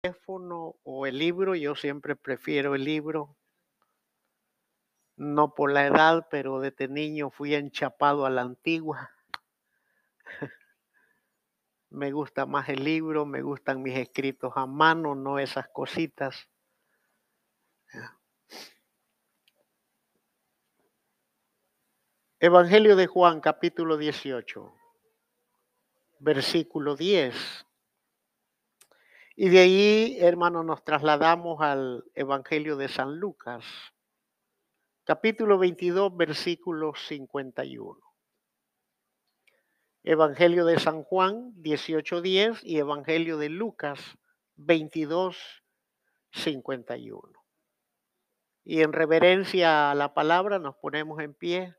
teléfono 0.00 0.76
o 0.82 1.06
el 1.06 1.18
libro, 1.18 1.54
yo 1.54 1.74
siempre 1.74 2.16
prefiero 2.16 2.74
el 2.74 2.84
libro. 2.84 3.36
No 5.16 5.54
por 5.54 5.72
la 5.72 5.86
edad, 5.86 6.26
pero 6.30 6.60
desde 6.60 6.88
niño 6.88 7.30
fui 7.30 7.54
enchapado 7.54 8.24
a 8.24 8.30
la 8.30 8.42
antigua. 8.42 9.10
me 11.90 12.12
gusta 12.12 12.46
más 12.46 12.68
el 12.70 12.82
libro, 12.84 13.26
me 13.26 13.42
gustan 13.42 13.82
mis 13.82 13.98
escritos 13.98 14.54
a 14.56 14.64
mano, 14.66 15.14
no 15.14 15.38
esas 15.38 15.68
cositas. 15.68 16.48
Evangelio 22.38 22.96
de 22.96 23.06
Juan, 23.06 23.42
capítulo 23.42 23.98
18, 23.98 24.72
versículo 26.20 26.96
10. 26.96 27.66
Y 29.36 29.48
de 29.48 29.60
ahí, 29.60 30.16
hermano, 30.20 30.64
nos 30.64 30.82
trasladamos 30.84 31.60
al 31.60 32.04
Evangelio 32.14 32.76
de 32.76 32.88
San 32.88 33.20
Lucas, 33.20 33.64
capítulo 35.04 35.56
22, 35.56 36.16
versículo 36.16 36.94
51. 36.94 38.00
Evangelio 40.02 40.64
de 40.64 40.80
San 40.80 41.04
Juan 41.04 41.52
18:10 41.62 42.64
y 42.64 42.78
Evangelio 42.78 43.38
de 43.38 43.50
Lucas 43.50 44.00
22:51. 44.56 47.44
Y 48.64 48.82
en 48.82 48.92
reverencia 48.92 49.92
a 49.92 49.94
la 49.94 50.12
palabra 50.12 50.58
nos 50.58 50.74
ponemos 50.76 51.20
en 51.20 51.34
pie. 51.34 51.76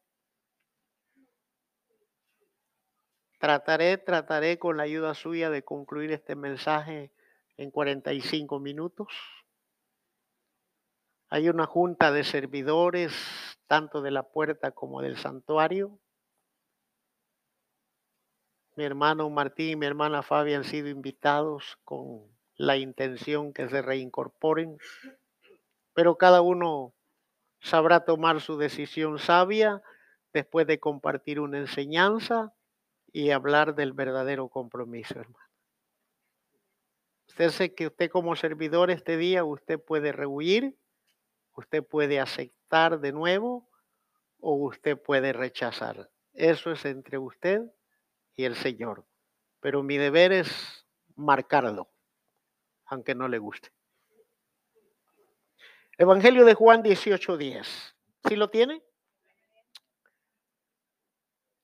Trataré, 3.40 3.98
trataré 3.98 4.58
con 4.58 4.78
la 4.78 4.84
ayuda 4.84 5.14
suya 5.16 5.50
de 5.50 5.64
concluir 5.64 6.14
este 6.14 6.38
mensaje 6.38 7.12
en 7.62 7.70
45 7.70 8.60
minutos. 8.60 9.08
Hay 11.30 11.48
una 11.48 11.68
junta 11.68 12.12
de 12.12 12.24
servidores, 12.24 13.14
tanto 13.68 14.02
de 14.02 14.10
la 14.10 14.24
puerta 14.24 14.72
como 14.72 15.02
del 15.02 15.16
santuario. 15.16 16.00
Mi 18.76 18.84
hermano 18.84 19.30
Martín 19.30 19.70
y 19.70 19.76
mi 19.76 19.86
hermana 19.86 20.24
Fabi 20.24 20.56
han 20.56 20.64
sido 20.64 20.90
invitados 20.90 21.78
con 21.84 22.36
la 22.56 22.78
intención 22.78 23.54
que 23.54 23.70
se 23.70 23.84
reincorporen, 23.84 24.78
pero 25.94 26.18
cada 26.18 26.42
uno 26.42 26.96
sabrá 27.60 28.06
tomar 28.06 28.42
su 28.42 28.58
decisión 28.58 29.20
sabia 29.20 29.84
después 30.34 30.66
de 30.66 30.80
compartir 30.80 31.40
una 31.40 31.60
enseñanza 31.60 32.56
y 33.14 33.30
hablar 33.30 33.76
del 33.76 33.94
verdadero 33.94 34.48
compromiso, 34.50 35.20
hermano. 35.20 35.51
Usted 37.32 37.74
que 37.76 37.88
usted 37.88 38.12
como 38.12 38.36
servidor 38.36 38.92
este 38.92 39.16
día, 39.16 39.46
usted 39.46 39.80
puede 39.80 40.12
rehuir, 40.12 40.78
usted 41.56 41.82
puede 41.82 42.20
aceptar 42.20 43.00
de 43.00 43.14
nuevo 43.14 43.70
o 44.42 44.56
usted 44.56 45.02
puede 45.02 45.32
rechazar. 45.32 46.10
Eso 46.34 46.72
es 46.72 46.84
entre 46.84 47.18
usted 47.18 47.62
y 48.36 48.44
el 48.44 48.56
Señor. 48.56 49.06
Pero 49.62 49.82
mi 49.82 49.98
deber 49.98 50.34
es 50.34 50.86
marcarlo, 51.16 51.90
aunque 52.86 53.16
no 53.16 53.30
le 53.30 53.38
guste. 53.38 53.72
Evangelio 55.98 56.44
de 56.44 56.54
Juan 56.54 56.84
18:10. 56.84 57.96
¿Sí 58.28 58.36
lo 58.36 58.50
tiene? 58.50 58.84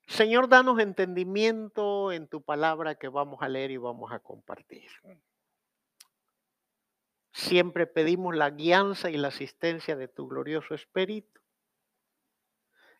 Señor, 0.07 0.47
danos 0.47 0.79
entendimiento 0.79 2.13
en 2.13 2.29
tu 2.29 2.41
palabra 2.41 2.95
que 2.95 3.09
vamos 3.09 3.41
a 3.41 3.49
leer 3.49 3.71
y 3.71 3.77
vamos 3.77 4.13
a 4.13 4.19
compartir. 4.19 4.89
Siempre 7.37 7.85
pedimos 7.85 8.35
la 8.35 8.49
guianza 8.49 9.11
y 9.11 9.17
la 9.17 9.27
asistencia 9.27 9.95
de 9.95 10.07
tu 10.07 10.27
glorioso 10.27 10.73
Espíritu 10.73 11.39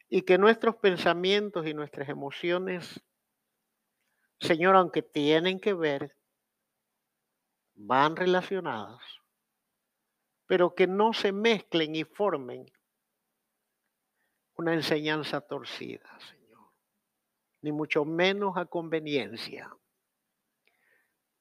y 0.10 0.22
que 0.22 0.38
nuestros 0.38 0.76
pensamientos 0.76 1.66
y 1.66 1.74
nuestras 1.74 2.08
emociones 2.08 3.04
Señor, 4.40 4.76
aunque 4.76 5.02
tienen 5.02 5.60
que 5.60 5.74
ver, 5.74 6.16
van 7.74 8.16
relacionadas, 8.16 9.02
pero 10.46 10.76
que 10.76 10.86
no 10.86 11.14
se 11.14 11.32
mezclen 11.32 11.96
y 11.96 12.04
formen 12.04 12.72
una 14.56 14.74
enseñanza 14.74 15.42
torcida, 15.42 16.20
Señor, 16.20 16.70
ni 17.62 17.72
mucho 17.72 18.06
menos 18.06 18.58
a 18.58 18.66
conveniencia. 18.66 19.76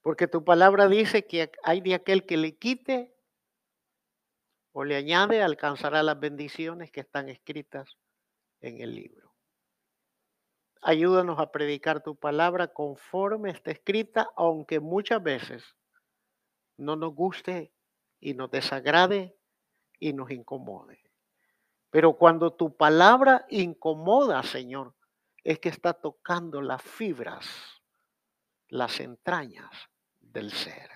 Porque 0.06 0.28
tu 0.28 0.44
palabra 0.44 0.86
dice 0.86 1.26
que 1.26 1.50
hay 1.64 1.80
de 1.80 1.92
aquel 1.92 2.26
que 2.26 2.36
le 2.36 2.56
quite 2.56 3.12
o 4.70 4.84
le 4.84 4.94
añade, 4.94 5.42
alcanzará 5.42 6.04
las 6.04 6.20
bendiciones 6.20 6.92
que 6.92 7.00
están 7.00 7.28
escritas 7.28 7.98
en 8.60 8.80
el 8.80 8.94
libro. 8.94 9.34
Ayúdanos 10.80 11.40
a 11.40 11.50
predicar 11.50 12.04
tu 12.04 12.14
palabra 12.14 12.68
conforme 12.68 13.50
está 13.50 13.72
escrita, 13.72 14.30
aunque 14.36 14.78
muchas 14.78 15.20
veces 15.20 15.74
no 16.76 16.94
nos 16.94 17.12
guste 17.12 17.72
y 18.20 18.34
nos 18.34 18.48
desagrade 18.52 19.36
y 19.98 20.12
nos 20.12 20.30
incomode. 20.30 21.00
Pero 21.90 22.12
cuando 22.12 22.52
tu 22.52 22.76
palabra 22.76 23.44
incomoda, 23.48 24.44
Señor, 24.44 24.94
es 25.42 25.58
que 25.58 25.68
está 25.68 25.94
tocando 25.94 26.62
las 26.62 26.80
fibras, 26.80 27.82
las 28.68 29.00
entrañas 29.00 29.90
del 30.32 30.52
ser. 30.52 30.90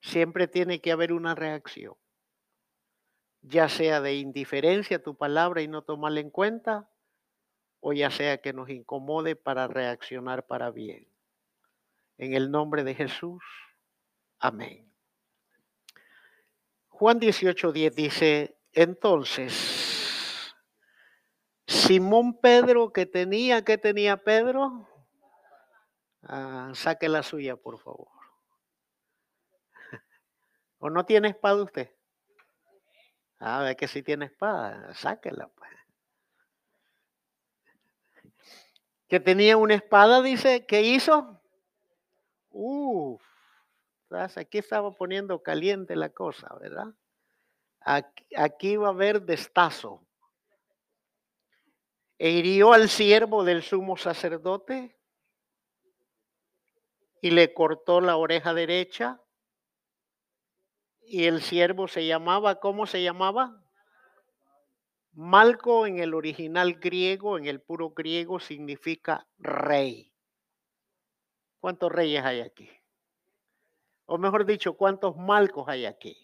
Siempre 0.00 0.48
tiene 0.48 0.80
que 0.80 0.92
haber 0.92 1.12
una 1.12 1.34
reacción, 1.34 1.94
ya 3.42 3.68
sea 3.68 4.00
de 4.00 4.16
indiferencia 4.16 4.98
a 4.98 5.02
tu 5.02 5.16
palabra 5.16 5.62
y 5.62 5.68
no 5.68 5.82
tomarla 5.82 6.20
en 6.20 6.30
cuenta, 6.30 6.88
o 7.80 7.92
ya 7.92 8.10
sea 8.10 8.38
que 8.38 8.52
nos 8.52 8.68
incomode 8.68 9.36
para 9.36 9.66
reaccionar 9.66 10.46
para 10.46 10.70
bien. 10.70 11.08
En 12.18 12.34
el 12.34 12.50
nombre 12.50 12.84
de 12.84 12.94
Jesús, 12.94 13.42
amén. 14.38 14.90
Juan 16.88 17.18
18:10 17.18 17.94
dice, 17.94 18.58
entonces, 18.72 20.54
Simón 21.66 22.38
Pedro 22.38 22.92
que 22.92 23.06
tenía, 23.06 23.64
¿qué 23.64 23.78
tenía 23.78 24.18
Pedro? 24.18 24.89
Ah, 26.22 26.72
saque 26.74 27.08
la 27.08 27.22
suya, 27.22 27.56
por 27.56 27.78
favor. 27.78 28.08
¿O 30.78 30.90
no 30.90 31.04
tiene 31.04 31.28
espada 31.28 31.62
usted? 31.62 31.90
Ah, 33.38 33.62
ve 33.62 33.76
que 33.76 33.88
si 33.88 34.02
tiene 34.02 34.26
espada, 34.26 34.94
sáquela 34.94 35.48
pues. 35.48 35.70
que 39.10 39.18
tenía 39.18 39.56
una 39.56 39.74
espada, 39.74 40.22
dice, 40.22 40.64
¿qué 40.66 40.82
hizo? 40.82 41.42
Uf, 42.50 43.20
aquí 44.36 44.58
estaba 44.58 44.92
poniendo 44.92 45.42
caliente 45.42 45.96
la 45.96 46.10
cosa, 46.10 46.48
¿verdad? 46.60 46.94
Aquí, 47.80 48.76
va 48.76 48.86
a 48.86 48.90
haber 48.90 49.22
destazo. 49.22 50.06
E 52.18 52.30
hirió 52.30 52.72
al 52.72 52.88
siervo 52.88 53.42
del 53.42 53.64
sumo 53.64 53.96
sacerdote 53.96 54.96
y 57.20 57.30
le 57.30 57.52
cortó 57.52 58.00
la 58.00 58.16
oreja 58.16 58.54
derecha. 58.54 59.20
Y 61.02 61.24
el 61.24 61.42
siervo 61.42 61.88
se 61.88 62.06
llamaba, 62.06 62.60
¿cómo 62.60 62.86
se 62.86 63.02
llamaba? 63.02 63.62
Malco 65.12 65.86
en 65.86 65.98
el 65.98 66.14
original 66.14 66.74
griego, 66.74 67.36
en 67.36 67.46
el 67.46 67.60
puro 67.60 67.90
griego, 67.90 68.38
significa 68.38 69.26
rey. 69.38 70.12
¿Cuántos 71.58 71.90
reyes 71.90 72.24
hay 72.24 72.40
aquí? 72.40 72.70
O 74.06 74.18
mejor 74.18 74.46
dicho, 74.46 74.74
¿cuántos 74.74 75.16
malcos 75.16 75.68
hay 75.68 75.84
aquí? 75.84 76.16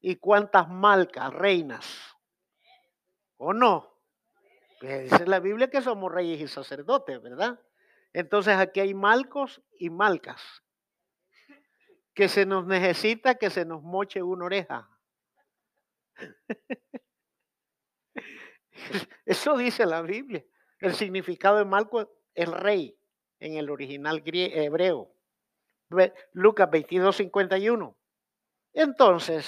¿Y 0.00 0.16
cuántas 0.16 0.68
malcas, 0.68 1.32
reinas? 1.32 1.86
¿O 3.36 3.52
no? 3.52 3.92
Pues 4.80 5.10
dice 5.10 5.26
la 5.26 5.38
Biblia 5.38 5.70
que 5.70 5.80
somos 5.80 6.10
reyes 6.10 6.40
y 6.40 6.48
sacerdotes, 6.48 7.22
¿verdad? 7.22 7.60
Entonces 8.12 8.56
aquí 8.56 8.80
hay 8.80 8.94
malcos 8.94 9.62
y 9.78 9.90
malcas. 9.90 10.62
Que 12.14 12.28
se 12.28 12.44
nos 12.44 12.66
necesita 12.66 13.36
que 13.36 13.48
se 13.50 13.64
nos 13.64 13.82
moche 13.82 14.22
una 14.22 14.44
oreja. 14.44 14.88
Eso 19.24 19.56
dice 19.56 19.86
la 19.86 20.02
Biblia. 20.02 20.44
El 20.78 20.94
significado 20.94 21.58
de 21.58 21.64
Malco 21.64 22.10
es 22.34 22.48
rey 22.48 22.98
en 23.38 23.54
el 23.54 23.70
original 23.70 24.22
hebreo. 24.24 25.14
Lucas 26.32 26.70
22, 26.70 27.16
51. 27.16 27.96
Entonces, 28.72 29.46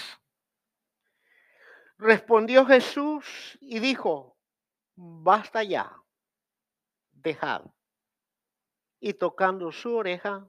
respondió 1.98 2.66
Jesús 2.66 3.58
y 3.60 3.78
dijo, 3.78 4.36
basta 4.94 5.62
ya, 5.62 5.90
dejad. 7.12 7.62
Y 9.06 9.12
tocando 9.12 9.70
su 9.70 9.94
oreja, 9.94 10.48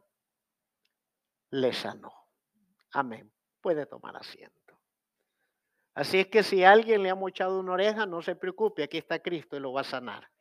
le 1.50 1.74
sanó. 1.74 2.14
Amén. 2.94 3.30
Puede 3.60 3.86
tomar 3.86 4.16
asiento. 4.16 4.80
Así 5.94 6.20
es 6.20 6.28
que 6.28 6.42
si 6.42 6.64
alguien 6.64 7.04
le 7.04 7.10
ha 7.10 7.16
mochado 7.16 7.60
una 7.60 7.74
oreja, 7.74 8.06
no 8.06 8.22
se 8.22 8.38
preocupe, 8.38 8.84
aquí 8.84 8.98
está 8.98 9.20
Cristo 9.20 9.58
y 9.58 9.60
lo 9.60 9.74
va 9.74 9.82
a 9.82 9.84
sanar. 9.84 10.32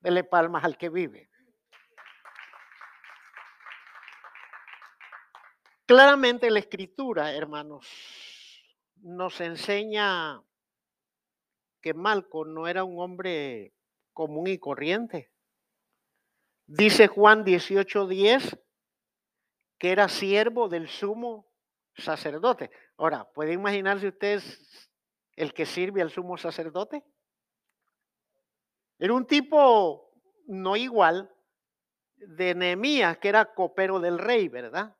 Dele 0.00 0.24
palmas 0.24 0.64
al 0.64 0.76
que 0.76 0.88
vive. 0.88 1.30
Claramente 5.86 6.50
la 6.50 6.58
escritura, 6.58 7.32
hermanos, 7.32 7.86
nos 8.96 9.40
enseña 9.40 10.42
que 11.80 11.94
Malco 11.94 12.44
no 12.44 12.66
era 12.66 12.82
un 12.82 12.98
hombre 13.00 13.76
común 14.12 14.48
y 14.48 14.58
corriente. 14.58 15.30
Dice 16.68 17.08
Juan 17.08 17.44
18:10 17.44 18.58
que 19.78 19.90
era 19.90 20.08
siervo 20.08 20.68
del 20.68 20.86
sumo 20.88 21.46
sacerdote. 21.96 22.70
Ahora, 22.98 23.24
¿puede 23.32 23.54
imaginarse 23.54 24.08
ustedes 24.08 24.90
el 25.36 25.54
que 25.54 25.64
sirve 25.64 26.02
al 26.02 26.10
sumo 26.10 26.36
sacerdote? 26.36 27.02
Era 28.98 29.14
un 29.14 29.26
tipo 29.26 30.12
no 30.46 30.76
igual 30.76 31.34
de 32.16 32.54
Nehemías, 32.54 33.16
que 33.16 33.30
era 33.30 33.54
copero 33.54 33.98
del 33.98 34.18
rey, 34.18 34.48
¿verdad? 34.48 34.94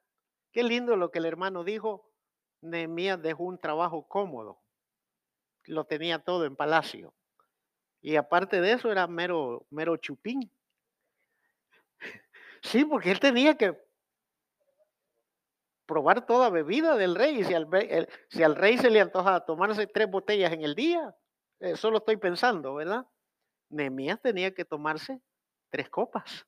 Qué 0.53 0.63
lindo 0.63 0.97
lo 0.97 1.11
que 1.11 1.19
el 1.19 1.27
hermano 1.27 1.65
dijo. 1.65 2.11
Nehemías 2.63 3.21
dejó 3.21 3.45
un 3.45 3.59
trabajo 3.59 4.09
cómodo. 4.09 4.63
Lo 5.65 5.85
tenía 5.85 6.19
todo 6.21 6.47
en 6.47 6.57
palacio. 6.57 7.13
Y 8.01 8.17
aparte 8.17 8.63
de 8.63 8.73
eso 8.73 8.91
era 8.91 9.07
mero, 9.07 9.67
mero 9.69 9.99
chupín. 9.99 10.51
Sí, 12.63 12.85
porque 12.85 13.11
él 13.11 13.21
tenía 13.21 13.57
que 13.57 13.77
probar 15.89 16.27
toda 16.27 16.51
bebida 16.51 16.97
del 16.97 17.15
rey. 17.15 17.41
Y 17.41 17.45
si 17.45 17.55
al, 17.55 18.57
rey 18.57 18.79
se 18.79 18.91
le 18.91 19.01
antoja 19.01 19.45
tomarse 19.45 19.87
tres 19.87 20.11
botellas 20.11 20.53
en 20.53 20.63
el 20.63 20.75
día, 20.75 21.17
eso 21.61 21.91
lo 21.91 21.99
estoy 21.99 22.19
pensando, 22.19 22.75
¿verdad? 22.75 23.07
Nehemías 23.71 24.21
tenía 24.21 24.55
que 24.55 24.65
tomarse 24.65 25.21
tres 25.71 25.89
copas. 25.89 26.47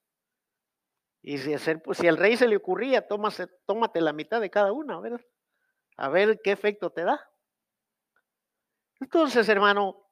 Y 1.22 1.38
si, 1.38 1.52
hacer, 1.52 1.82
pues, 1.82 1.98
si 1.98 2.06
al 2.06 2.16
rey 2.16 2.36
se 2.36 2.48
le 2.48 2.56
ocurría, 2.56 3.06
tómase, 3.06 3.46
tómate 3.66 4.00
la 4.00 4.12
mitad 4.12 4.40
de 4.40 4.50
cada 4.50 4.72
una, 4.72 4.96
a 4.96 5.20
a 5.96 6.08
ver 6.08 6.40
qué 6.42 6.52
efecto 6.52 6.90
te 6.90 7.04
da. 7.04 7.20
Entonces, 9.00 9.48
hermano, 9.48 10.06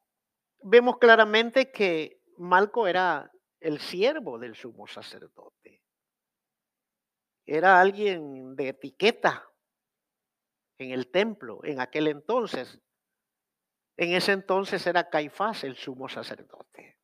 vemos 0.61 0.97
claramente 0.97 1.71
que 1.71 2.21
Malco 2.37 2.87
era 2.87 3.31
el 3.59 3.79
siervo 3.79 4.39
del 4.39 4.55
sumo 4.55 4.87
sacerdote. 4.87 5.83
Era 7.51 7.81
alguien 7.81 8.55
de 8.55 8.67
etiqueta 8.67 9.51
en 10.77 10.91
el 10.91 11.09
templo 11.09 11.61
en 11.63 11.81
aquel 11.81 12.05
entonces. 12.05 12.79
En 13.97 14.13
ese 14.13 14.33
entonces 14.33 14.85
era 14.85 15.09
Caifás 15.09 15.63
el 15.63 15.75
sumo 15.75 16.07
sacerdote. 16.07 16.99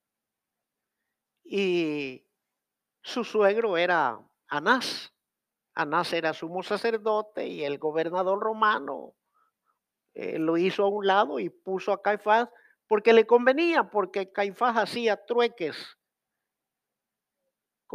Y 1.44 2.28
su 3.02 3.24
suegro 3.24 3.76
era 3.76 4.20
Anás. 4.48 5.12
Anás 5.74 6.14
era 6.14 6.32
sumo 6.32 6.62
sacerdote 6.62 7.48
y 7.48 7.64
el 7.64 7.80
gobernador 7.80 8.40
romano 8.40 9.16
eh, 10.14 10.38
lo 10.38 10.58
hizo 10.58 10.84
a 10.84 10.90
un 10.90 11.08
lado 11.08 11.40
y 11.40 11.50
puso 11.50 11.92
a 11.92 12.04
Caifás 12.04 12.50
porque 12.86 13.14
le 13.14 13.26
convenía, 13.26 13.90
porque 13.90 14.32
Caifás 14.32 14.78
hacía 14.78 15.26
trueques 15.26 15.98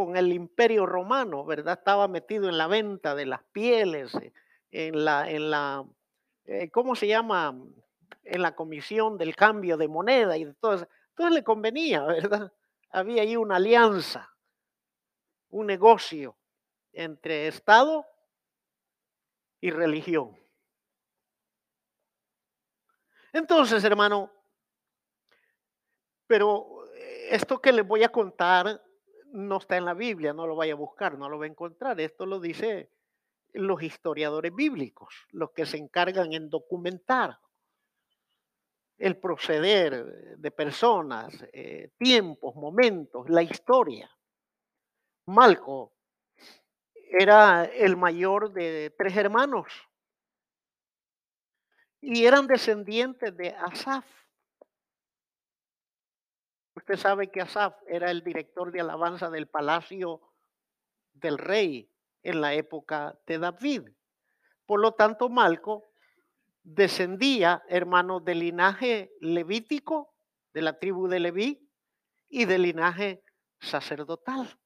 con 0.00 0.16
el 0.16 0.32
imperio 0.32 0.86
romano, 0.86 1.44
¿verdad? 1.44 1.76
Estaba 1.76 2.08
metido 2.08 2.48
en 2.48 2.56
la 2.56 2.66
venta 2.68 3.14
de 3.14 3.26
las 3.26 3.42
pieles, 3.52 4.14
eh, 4.14 4.32
en 4.70 5.04
la, 5.04 5.30
en 5.30 5.50
la 5.50 5.84
eh, 6.46 6.70
¿cómo 6.70 6.96
se 6.96 7.06
llama? 7.06 7.54
En 8.24 8.40
la 8.40 8.56
comisión 8.56 9.18
del 9.18 9.36
cambio 9.36 9.76
de 9.76 9.88
moneda 9.88 10.38
y 10.38 10.46
de 10.46 10.54
todo. 10.54 10.88
Entonces 11.10 11.34
le 11.34 11.44
convenía, 11.44 12.02
¿verdad? 12.06 12.50
Había 12.88 13.20
ahí 13.20 13.36
una 13.36 13.56
alianza 13.56 14.34
un 15.50 15.66
negocio 15.66 16.34
entre 16.94 17.48
Estado 17.48 18.06
y 19.60 19.70
religión. 19.70 20.34
Entonces, 23.34 23.84
hermano, 23.84 24.32
pero 26.26 26.86
eh, 26.94 27.28
esto 27.32 27.60
que 27.60 27.70
les 27.70 27.86
voy 27.86 28.02
a 28.02 28.08
contar 28.08 28.80
no 29.32 29.58
está 29.58 29.76
en 29.76 29.84
la 29.84 29.94
Biblia, 29.94 30.32
no 30.32 30.46
lo 30.46 30.56
vaya 30.56 30.72
a 30.72 30.76
buscar, 30.76 31.18
no 31.18 31.28
lo 31.28 31.38
va 31.38 31.44
a 31.44 31.48
encontrar. 31.48 32.00
Esto 32.00 32.26
lo 32.26 32.40
dice 32.40 32.90
los 33.52 33.82
historiadores 33.82 34.54
bíblicos, 34.54 35.14
los 35.30 35.50
que 35.50 35.66
se 35.66 35.76
encargan 35.76 36.32
en 36.32 36.50
documentar 36.50 37.38
el 38.98 39.16
proceder 39.16 40.36
de 40.36 40.50
personas, 40.50 41.44
eh, 41.52 41.90
tiempos, 41.98 42.54
momentos, 42.54 43.28
la 43.30 43.42
historia. 43.42 44.10
Malco 45.26 45.94
era 46.94 47.64
el 47.64 47.96
mayor 47.96 48.52
de 48.52 48.94
tres 48.96 49.16
hermanos 49.16 49.66
y 52.00 52.24
eran 52.24 52.46
descendientes 52.46 53.36
de 53.36 53.50
Asaf. 53.54 54.04
Usted 56.80 56.96
sabe 56.96 57.30
que 57.30 57.42
Asaf 57.42 57.74
era 57.86 58.10
el 58.10 58.24
director 58.24 58.72
de 58.72 58.80
alabanza 58.80 59.28
del 59.28 59.48
palacio 59.48 60.22
del 61.12 61.36
rey 61.36 61.92
en 62.22 62.40
la 62.40 62.54
época 62.54 63.20
de 63.26 63.38
David. 63.38 63.82
Por 64.64 64.80
lo 64.80 64.92
tanto, 64.92 65.28
Malco 65.28 65.92
descendía, 66.62 67.62
hermano, 67.68 68.20
del 68.20 68.38
linaje 68.38 69.12
levítico, 69.20 70.14
de 70.54 70.62
la 70.62 70.78
tribu 70.78 71.06
de 71.06 71.20
Leví, 71.20 71.70
y 72.30 72.46
del 72.46 72.62
linaje 72.62 73.22
sacerdotal. 73.60 74.58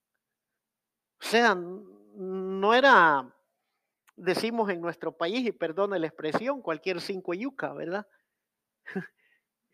O 1.20 1.25
sea, 1.25 1.56
no 1.56 2.75
era, 2.75 3.28
decimos 4.14 4.70
en 4.70 4.81
nuestro 4.81 5.16
país, 5.16 5.44
y 5.44 5.50
perdone 5.50 5.99
la 5.99 6.06
expresión, 6.06 6.62
cualquier 6.62 7.00
cinco 7.00 7.34
yuca, 7.34 7.72
¿verdad? 7.72 8.06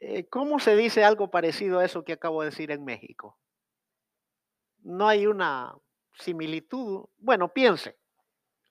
Eh, 0.00 0.26
¿Cómo 0.28 0.58
se 0.58 0.74
dice 0.76 1.04
algo 1.04 1.30
parecido 1.30 1.78
a 1.78 1.84
eso 1.84 2.02
que 2.02 2.14
acabo 2.14 2.40
de 2.40 2.50
decir 2.50 2.70
en 2.70 2.84
México? 2.84 3.38
No 4.82 5.06
hay 5.06 5.26
una 5.26 5.76
similitud. 6.14 7.04
Bueno, 7.18 7.52
piense. 7.52 7.98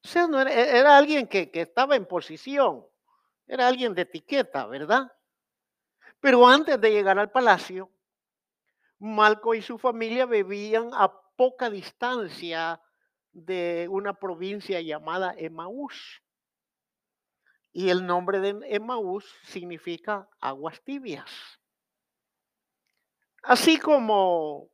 O 0.03 0.07
sea, 0.07 0.27
no 0.27 0.41
era, 0.41 0.51
era 0.51 0.97
alguien 0.97 1.27
que, 1.27 1.51
que 1.51 1.61
estaba 1.61 1.95
en 1.95 2.05
posición, 2.05 2.85
era 3.47 3.67
alguien 3.67 3.93
de 3.93 4.03
etiqueta, 4.03 4.65
¿verdad? 4.65 5.11
Pero 6.19 6.47
antes 6.47 6.79
de 6.79 6.91
llegar 6.91 7.19
al 7.19 7.31
palacio, 7.31 7.91
Malco 8.97 9.55
y 9.55 9.61
su 9.61 9.77
familia 9.77 10.25
vivían 10.25 10.89
a 10.93 11.11
poca 11.35 11.69
distancia 11.69 12.81
de 13.31 13.87
una 13.89 14.13
provincia 14.13 14.81
llamada 14.81 15.33
Emaús. 15.37 16.21
Y 17.71 17.89
el 17.89 18.05
nombre 18.05 18.39
de 18.39 18.59
Emaús 18.73 19.25
significa 19.43 20.27
aguas 20.39 20.81
tibias. 20.83 21.29
Así 23.43 23.77
como 23.79 24.69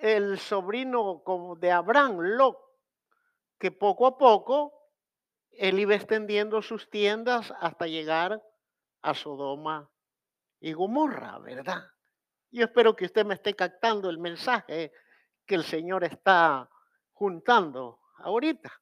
el 0.00 0.38
sobrino 0.38 1.22
de 1.58 1.70
Abraham, 1.70 2.18
Lot, 2.20 2.58
que 3.58 3.70
poco 3.70 4.06
a 4.06 4.18
poco 4.18 4.72
él 5.52 5.78
iba 5.78 5.94
extendiendo 5.94 6.62
sus 6.62 6.88
tiendas 6.90 7.52
hasta 7.60 7.86
llegar 7.86 8.42
a 9.02 9.14
Sodoma 9.14 9.90
y 10.58 10.72
Gomorra, 10.72 11.38
¿verdad? 11.38 11.84
Yo 12.50 12.64
espero 12.64 12.96
que 12.96 13.04
usted 13.04 13.24
me 13.24 13.34
esté 13.34 13.54
captando 13.54 14.10
el 14.10 14.18
mensaje 14.18 14.92
que 15.46 15.54
el 15.54 15.64
Señor 15.64 16.04
está 16.04 16.68
juntando 17.12 18.00
ahorita. 18.16 18.72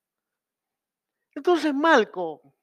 Entonces 1.35 1.75
Malco 1.75 2.55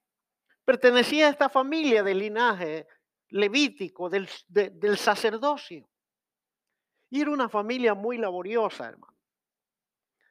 pertenecía 0.66 1.28
a 1.28 1.30
esta 1.30 1.48
familia 1.48 2.04
de 2.04 2.16
linaje 2.16 2.88
levítico, 3.30 4.10
del, 4.10 4.28
del 4.48 4.98
sacerdocio. 4.98 5.90
Y 7.10 7.22
era 7.22 7.32
una 7.32 7.48
familia 7.48 7.94
muy 7.94 8.18
laboriosa, 8.18 8.88
hermano. 8.90 9.16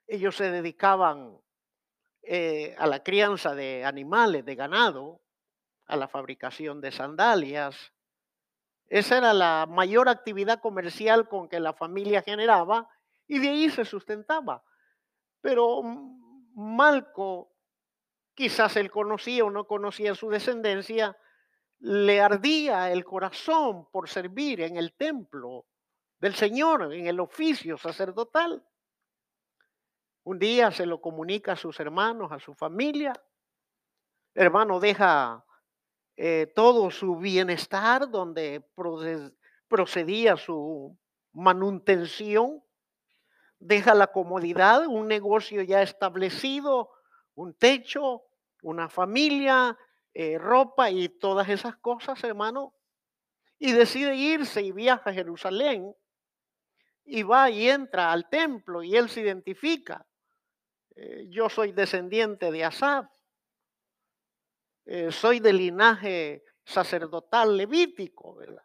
Ellos 0.07 0.37
se 0.37 0.51
dedicaban 0.51 1.41
eh, 2.23 2.75
a 2.79 2.87
la 2.87 3.03
crianza 3.03 3.55
de 3.55 3.85
animales, 3.85 4.45
de 4.45 4.55
ganado, 4.55 5.23
a 5.87 5.97
la 5.97 6.09
fabricación 6.09 6.81
de 6.81 6.93
sandalias. 6.93 7.93
Esa 8.89 9.19
era 9.19 9.33
la 9.33 9.67
mayor 9.69 10.09
actividad 10.09 10.61
comercial 10.61 11.29
con 11.29 11.49
que 11.49 11.61
la 11.61 11.73
familia 11.73 12.23
generaba 12.23 12.89
y 13.27 13.39
de 13.39 13.49
ahí 13.49 13.71
se 13.71 13.85
sustentaba. 13.85 14.63
Pero 15.41 15.83
Malco, 16.55 17.54
quizás 18.35 18.77
él 18.77 18.91
conocía 18.91 19.45
o 19.45 19.51
no 19.51 19.67
conocía 19.67 20.15
su 20.15 20.29
descendencia, 20.29 21.17
le 21.79 22.21
ardía 22.21 22.91
el 22.91 23.05
corazón 23.05 23.89
por 23.91 24.09
servir 24.09 24.61
en 24.61 24.77
el 24.77 24.95
templo 24.95 25.67
del 26.19 26.35
Señor, 26.35 26.93
en 26.93 27.07
el 27.07 27.21
oficio 27.21 27.77
sacerdotal. 27.77 28.65
Un 30.25 30.39
día 30.39 30.71
se 30.71 30.87
lo 30.87 31.01
comunica 31.01 31.53
a 31.53 31.57
sus 31.57 31.79
hermanos, 31.81 32.33
a 32.33 32.39
su 32.39 32.55
familia. 32.55 33.13
hermano 34.35 34.81
deja 34.81 35.45
eh, 36.17 36.51
todo 36.55 36.91
su 36.91 37.17
bienestar 37.17 38.11
donde 38.11 38.65
procedía 39.69 40.37
su 40.37 40.97
manutención, 41.33 42.63
deja 43.59 43.95
la 43.95 44.07
comodidad, 44.07 44.87
un 44.87 45.09
negocio 45.09 45.63
ya 45.63 45.83
establecido, 45.83 46.91
un 47.35 47.55
techo, 47.55 48.25
una 48.63 48.89
familia, 48.89 49.77
eh, 50.13 50.39
ropa 50.39 50.91
y 50.91 51.09
todas 51.09 51.49
esas 51.49 51.77
cosas, 51.77 52.23
hermano, 52.25 52.75
y 53.59 53.73
decide 53.73 54.15
irse 54.15 54.63
y 54.63 54.73
viaja 54.73 55.11
a 55.11 55.15
Jerusalén 55.15 55.95
y 57.05 57.23
va 57.23 57.51
y 57.51 57.69
entra 57.69 58.13
al 58.13 58.29
templo 58.29 58.83
y 58.83 58.97
él 58.97 59.09
se 59.09 59.21
identifica. 59.21 60.07
Eh, 60.97 61.27
yo 61.29 61.49
soy 61.49 61.73
descendiente 61.73 62.51
de 62.51 62.65
Asaf, 62.65 63.07
eh, 64.87 65.11
soy 65.11 65.41
de 65.41 65.53
linaje 65.53 66.45
sacerdotal 66.65 67.57
levítico, 67.57 68.37
¿verdad? 68.37 68.65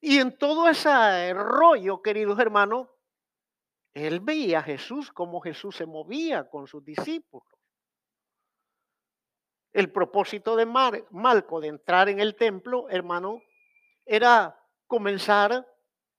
Y 0.00 0.18
en 0.18 0.36
todo 0.36 0.68
ese 0.68 1.32
rollo, 1.34 2.00
queridos 2.00 2.38
hermanos, 2.38 2.88
él 3.92 4.20
veía 4.20 4.60
a 4.60 4.62
Jesús, 4.62 5.12
como 5.12 5.40
Jesús 5.40 5.76
se 5.76 5.86
movía 5.86 6.48
con 6.48 6.66
sus 6.66 6.84
discípulos. 6.84 7.59
El 9.72 9.92
propósito 9.92 10.56
de 10.56 10.66
Malco 10.66 11.60
de 11.60 11.68
entrar 11.68 12.08
en 12.08 12.20
el 12.20 12.34
templo, 12.34 12.88
hermano, 12.90 13.40
era 14.04 14.58
comenzar 14.86 15.66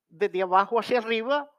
desde 0.08 0.42
abajo 0.42 0.80
hacia 0.80 1.00
arriba 1.00 1.52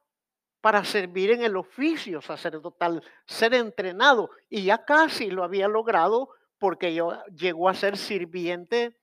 para 0.62 0.84
servir 0.84 1.32
en 1.32 1.42
el 1.42 1.56
oficio 1.56 2.22
sacerdotal, 2.22 3.02
ser 3.26 3.52
entrenado. 3.52 4.30
Y 4.49 4.64
ya 4.64 4.84
casi 4.84 5.30
lo 5.30 5.44
había 5.44 5.68
logrado 5.68 6.30
porque 6.58 6.99
llegó 7.34 7.68
a 7.68 7.75
ser 7.75 7.96
sirviente 7.96 8.96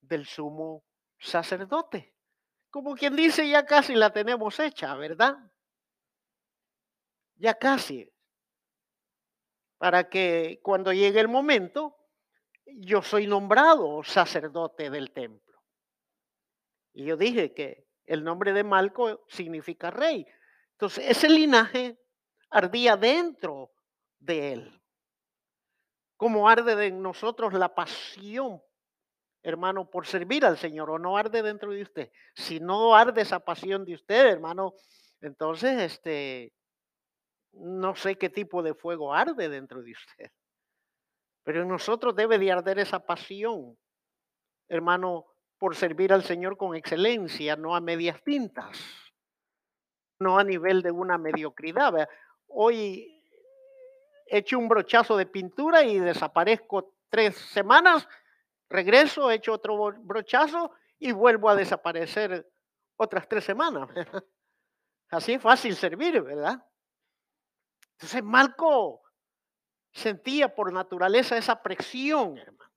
del 0.00 0.26
sumo 0.26 0.84
sacerdote. 1.18 2.12
Como 2.70 2.96
quien 2.96 3.14
dice, 3.14 3.48
ya 3.48 3.64
casi 3.64 3.94
la 3.94 4.12
tenemos 4.12 4.58
hecha, 4.58 4.94
¿verdad? 4.96 5.38
Ya 7.36 7.54
casi. 7.54 8.10
Para 9.78 10.08
que 10.08 10.58
cuando 10.62 10.92
llegue 10.92 11.20
el 11.20 11.28
momento, 11.28 11.96
yo 12.66 13.02
soy 13.02 13.26
nombrado 13.26 14.02
sacerdote 14.02 14.90
del 14.90 15.12
templo. 15.12 15.62
Y 16.92 17.04
yo 17.06 17.16
dije 17.16 17.52
que 17.52 17.86
el 18.06 18.22
nombre 18.22 18.52
de 18.52 18.64
Malco 18.64 19.24
significa 19.28 19.90
rey. 19.90 20.26
Entonces, 20.72 21.04
ese 21.08 21.28
linaje 21.28 21.98
ardía 22.50 22.96
dentro 22.96 23.72
de 24.18 24.52
él. 24.52 24.82
Como 26.16 26.48
arde 26.48 26.86
en 26.86 27.02
nosotros 27.02 27.52
la 27.52 27.74
pasión, 27.74 28.62
hermano, 29.42 29.90
por 29.90 30.06
servir 30.06 30.44
al 30.44 30.56
Señor, 30.56 30.90
o 30.90 30.98
no 30.98 31.16
arde 31.16 31.42
dentro 31.42 31.72
de 31.72 31.82
usted. 31.82 32.10
Si 32.34 32.60
no 32.60 32.94
arde 32.94 33.22
esa 33.22 33.40
pasión 33.40 33.84
de 33.84 33.94
usted, 33.94 34.26
hermano, 34.26 34.74
entonces, 35.20 35.80
este, 35.80 36.52
no 37.52 37.94
sé 37.96 38.16
qué 38.16 38.30
tipo 38.30 38.62
de 38.62 38.74
fuego 38.74 39.12
arde 39.12 39.48
dentro 39.48 39.82
de 39.82 39.92
usted. 39.92 40.30
Pero 41.44 41.62
en 41.62 41.68
nosotros 41.68 42.16
debe 42.16 42.38
de 42.38 42.50
arder 42.50 42.78
esa 42.78 42.98
pasión, 42.98 43.78
hermano, 44.68 45.26
por 45.58 45.76
servir 45.76 46.12
al 46.12 46.24
Señor 46.24 46.56
con 46.56 46.74
excelencia, 46.74 47.54
no 47.54 47.76
a 47.76 47.80
medias 47.80 48.22
tintas, 48.24 48.78
no 50.18 50.38
a 50.38 50.44
nivel 50.44 50.82
de 50.82 50.90
una 50.90 51.18
mediocridad. 51.18 52.08
Hoy 52.48 53.22
he 54.26 54.38
hecho 54.38 54.58
un 54.58 54.68
brochazo 54.68 55.16
de 55.16 55.26
pintura 55.26 55.84
y 55.84 55.98
desaparezco 55.98 56.94
tres 57.10 57.36
semanas, 57.36 58.08
regreso, 58.68 59.30
he 59.30 59.36
hecho 59.36 59.52
otro 59.52 59.92
brochazo 60.00 60.72
y 60.98 61.12
vuelvo 61.12 61.50
a 61.50 61.54
desaparecer 61.54 62.50
otras 62.96 63.28
tres 63.28 63.44
semanas. 63.44 63.88
Así 65.10 65.34
es 65.34 65.42
fácil 65.42 65.76
servir, 65.76 66.20
¿verdad? 66.22 66.64
Entonces 67.92 68.24
Marco 68.24 69.03
sentía 69.94 70.54
por 70.54 70.72
naturaleza 70.72 71.38
esa 71.38 71.62
presión, 71.62 72.36
hermano. 72.36 72.72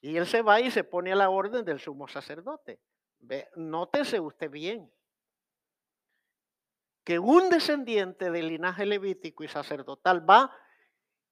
Y 0.00 0.16
él 0.16 0.26
se 0.26 0.42
va 0.42 0.60
y 0.60 0.70
se 0.70 0.84
pone 0.84 1.10
a 1.10 1.16
la 1.16 1.30
orden 1.30 1.64
del 1.64 1.80
sumo 1.80 2.06
sacerdote. 2.06 2.78
Ve, 3.18 3.48
nótese 3.56 4.20
usted 4.20 4.50
bien 4.50 4.92
que 7.02 7.18
un 7.18 7.48
descendiente 7.48 8.30
del 8.30 8.48
linaje 8.48 8.84
levítico 8.84 9.42
y 9.42 9.48
sacerdotal 9.48 10.28
va 10.28 10.54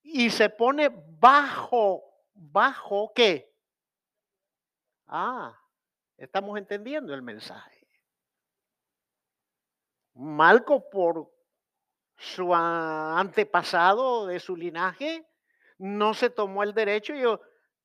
y 0.03 0.31
se 0.31 0.49
pone 0.49 0.89
bajo, 0.89 2.05
bajo 2.33 3.13
qué? 3.15 3.55
Ah, 5.07 5.61
estamos 6.17 6.57
entendiendo 6.59 7.13
el 7.13 7.23
mensaje. 7.23 7.87
Malco 10.15 10.89
por 10.89 11.34
su 12.17 12.55
antepasado 12.55 14.27
de 14.27 14.41
su 14.41 14.57
linaje 14.57 15.27
no 15.79 16.15
se 16.15 16.31
tomó 16.31 16.63
el 16.63 16.75
derecho 16.75 17.15
y 17.15 17.23
yo, 17.23 17.41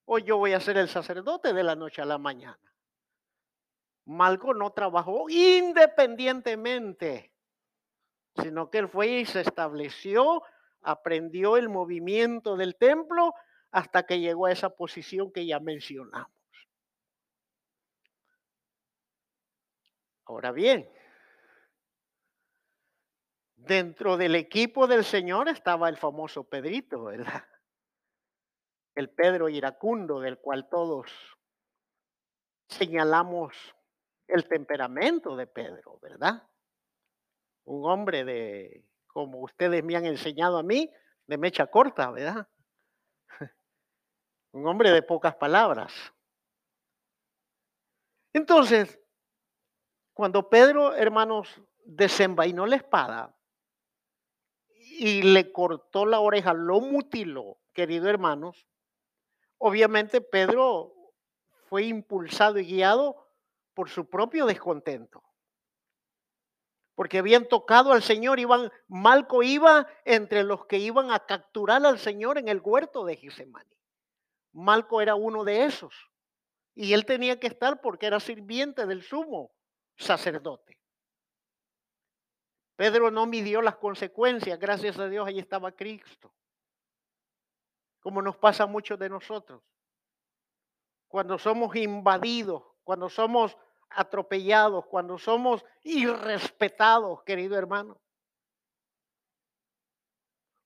o 0.05 0.19
yo 0.19 0.37
voy 0.37 0.53
a 0.53 0.59
ser 0.59 0.77
el 0.77 0.89
sacerdote 0.89 1.53
de 1.53 1.63
la 1.63 1.75
noche 1.75 2.01
a 2.01 2.05
la 2.05 2.17
mañana. 2.17 2.59
Malco 4.05 4.53
no 4.53 4.71
trabajó 4.71 5.29
independientemente 5.29 7.31
sino 8.41 8.69
que 8.69 8.79
él 8.79 8.89
fue 8.89 9.07
y 9.07 9.25
se 9.25 9.41
estableció, 9.41 10.43
aprendió 10.81 11.57
el 11.57 11.69
movimiento 11.69 12.55
del 12.55 12.75
templo 12.75 13.33
hasta 13.71 14.03
que 14.03 14.19
llegó 14.19 14.45
a 14.45 14.51
esa 14.51 14.69
posición 14.69 15.31
que 15.31 15.45
ya 15.45 15.59
mencionamos. 15.59 16.31
Ahora 20.25 20.51
bien, 20.51 20.89
dentro 23.67 24.17
del 24.17 24.35
equipo 24.35 24.87
del 24.87 25.03
Señor 25.03 25.49
estaba 25.49 25.89
el 25.89 25.97
famoso 25.97 26.43
Pedrito, 26.43 27.05
¿verdad? 27.05 27.43
El 28.95 29.09
Pedro 29.09 29.47
iracundo 29.47 30.19
del 30.19 30.39
cual 30.39 30.67
todos 30.67 31.09
señalamos 32.67 33.55
el 34.27 34.45
temperamento 34.47 35.37
de 35.37 35.47
Pedro, 35.47 35.99
¿verdad? 36.01 36.49
un 37.69 37.85
hombre 37.85 38.25
de, 38.25 38.83
como 39.07 39.41
ustedes 39.41 39.83
me 39.83 39.95
han 39.95 40.05
enseñado 40.05 40.57
a 40.57 40.63
mí, 40.63 40.91
de 41.27 41.37
mecha 41.37 41.67
corta, 41.67 42.09
¿verdad? 42.09 42.47
un 44.51 44.67
hombre 44.67 44.91
de 44.91 45.03
pocas 45.03 45.35
palabras. 45.35 45.93
Entonces, 48.33 48.99
cuando 50.13 50.49
Pedro, 50.49 50.95
hermanos, 50.95 51.61
desenvainó 51.85 52.65
la 52.65 52.77
espada 52.77 53.38
y 54.99 55.21
le 55.21 55.51
cortó 55.51 56.05
la 56.05 56.19
oreja, 56.19 56.53
lo 56.53 56.81
mutiló, 56.81 57.57
querido 57.73 58.09
hermanos, 58.09 58.67
obviamente 59.57 60.21
Pedro 60.21 60.93
fue 61.69 61.83
impulsado 61.83 62.59
y 62.59 62.65
guiado 62.65 63.15
por 63.73 63.89
su 63.89 64.09
propio 64.09 64.45
descontento 64.45 65.23
porque 66.99 67.19
habían 67.19 67.47
tocado 67.47 67.93
al 67.93 68.03
Señor, 68.03 68.41
iban, 68.41 68.73
Malco 68.89 69.41
iba 69.41 69.87
entre 70.03 70.43
los 70.43 70.65
que 70.65 70.79
iban 70.79 71.11
a 71.11 71.25
capturar 71.25 71.85
al 71.85 71.97
Señor 71.97 72.37
en 72.37 72.49
el 72.49 72.59
huerto 72.61 73.05
de 73.05 73.15
Gisemani. 73.15 73.73
Malco 74.51 74.99
era 74.99 75.15
uno 75.15 75.45
de 75.45 75.63
esos. 75.63 75.95
Y 76.75 76.91
él 76.91 77.05
tenía 77.05 77.39
que 77.39 77.47
estar 77.47 77.79
porque 77.79 78.05
era 78.05 78.19
sirviente 78.19 78.85
del 78.85 79.01
sumo 79.01 79.49
sacerdote. 79.95 80.77
Pedro 82.79 83.11
no 83.11 83.25
midió 83.25 83.61
las 83.61 83.75
consecuencias, 83.75 84.57
gracias 84.57 84.97
a 84.97 85.09
Dios, 85.09 85.27
ahí 85.27 85.37
estaba 85.37 85.69
Cristo. 85.73 86.33
Como 87.99 88.21
nos 88.21 88.37
pasa 88.37 88.63
a 88.63 88.67
muchos 88.67 88.97
de 88.97 89.09
nosotros. 89.09 89.61
Cuando 91.09 91.37
somos 91.37 91.75
invadidos, 91.75 92.63
cuando 92.85 93.09
somos 93.09 93.57
atropellados, 93.89 94.85
cuando 94.85 95.17
somos 95.17 95.65
irrespetados, 95.83 97.21
querido 97.23 97.57
hermano. 97.57 97.99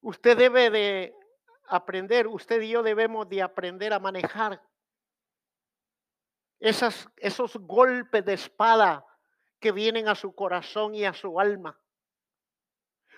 Usted 0.01 0.37
debe 0.37 0.69
de 0.69 1.15
aprender, 1.65 2.27
usted 2.27 2.61
y 2.61 2.69
yo 2.69 2.83
debemos 2.83 3.27
de 3.27 3.41
aprender 3.41 3.91
a 3.91 3.97
manejar 3.97 4.61
esos 6.59 7.57
golpes 7.57 8.23
de 8.23 8.33
espada 8.33 9.03
que 9.59 9.71
vienen 9.71 10.07
a 10.07 10.13
su 10.13 10.35
corazón 10.35 10.93
y 10.93 11.05
a 11.05 11.13
su 11.15 11.39
alma. 11.39 11.79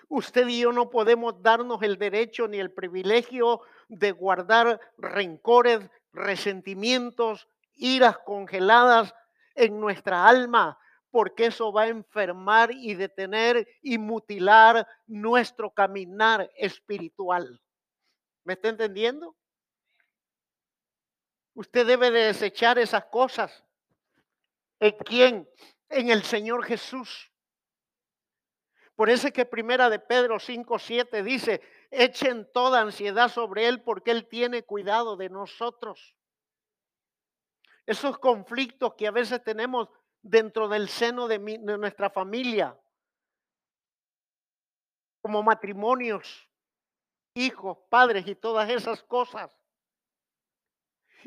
Usted 0.08 0.46
y 0.48 0.60
yo 0.60 0.72
no 0.72 0.88
podemos 0.88 1.42
darnos 1.42 1.82
el 1.82 1.98
derecho 1.98 2.46
ni 2.46 2.58
el 2.58 2.72
privilegio 2.72 3.60
de 3.88 4.12
guardar 4.12 4.80
rencores, 4.98 5.80
resentimientos, 6.12 7.48
iras 7.74 8.18
congeladas 8.18 9.14
en 9.54 9.80
nuestra 9.80 10.26
alma, 10.26 10.78
porque 11.10 11.46
eso 11.46 11.72
va 11.72 11.82
a 11.82 11.88
enfermar 11.88 12.70
y 12.72 12.94
detener 12.94 13.66
y 13.82 13.98
mutilar 13.98 14.86
nuestro 15.06 15.70
caminar 15.70 16.50
espiritual. 16.56 17.60
¿Me 18.44 18.52
está 18.52 18.68
entendiendo? 18.68 19.34
Usted 21.54 21.86
debe 21.86 22.10
de 22.10 22.26
desechar 22.26 22.78
esas 22.78 23.06
cosas. 23.06 23.64
¿En 24.78 24.94
quién? 24.98 25.48
En 25.88 26.10
el 26.10 26.22
Señor 26.22 26.64
Jesús. 26.64 27.32
Por 28.96 29.10
eso 29.10 29.26
es 29.26 29.34
que 29.34 29.44
primera 29.44 29.90
de 29.90 29.98
Pedro 29.98 30.40
5, 30.40 30.78
7 30.78 31.22
dice, 31.22 31.60
echen 31.90 32.50
toda 32.50 32.80
ansiedad 32.80 33.28
sobre 33.28 33.68
Él 33.68 33.82
porque 33.82 34.10
Él 34.10 34.26
tiene 34.26 34.64
cuidado 34.64 35.18
de 35.18 35.28
nosotros. 35.28 36.16
Esos 37.84 38.18
conflictos 38.18 38.94
que 38.94 39.06
a 39.06 39.10
veces 39.10 39.44
tenemos 39.44 39.90
dentro 40.22 40.66
del 40.66 40.88
seno 40.88 41.28
de, 41.28 41.38
de 41.38 41.78
nuestra 41.78 42.08
familia, 42.08 42.76
como 45.20 45.42
matrimonios, 45.42 46.48
hijos, 47.34 47.76
padres 47.90 48.26
y 48.26 48.34
todas 48.34 48.70
esas 48.70 49.02
cosas. 49.02 49.50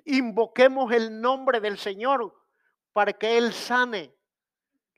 Invoquemos 0.06 0.92
el 0.92 1.22
nombre 1.22 1.60
del 1.60 1.78
Señor 1.78 2.34
para 2.94 3.14
que 3.14 3.38
Él 3.38 3.54
sane 3.54 4.19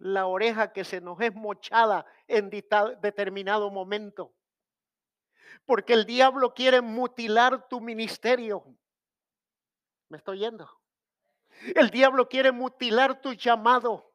la 0.01 0.25
oreja 0.25 0.73
que 0.73 0.83
se 0.83 0.99
nos 0.99 1.21
es 1.21 1.33
mochada 1.35 2.05
en 2.27 2.49
determinado 2.49 3.69
momento. 3.69 4.33
Porque 5.65 5.93
el 5.93 6.05
diablo 6.05 6.53
quiere 6.55 6.81
mutilar 6.81 7.67
tu 7.67 7.79
ministerio. 7.79 8.65
¿Me 10.09 10.17
estoy 10.17 10.39
yendo? 10.39 10.69
El 11.75 11.91
diablo 11.91 12.27
quiere 12.27 12.51
mutilar 12.51 13.21
tu 13.21 13.33
llamado. 13.33 14.10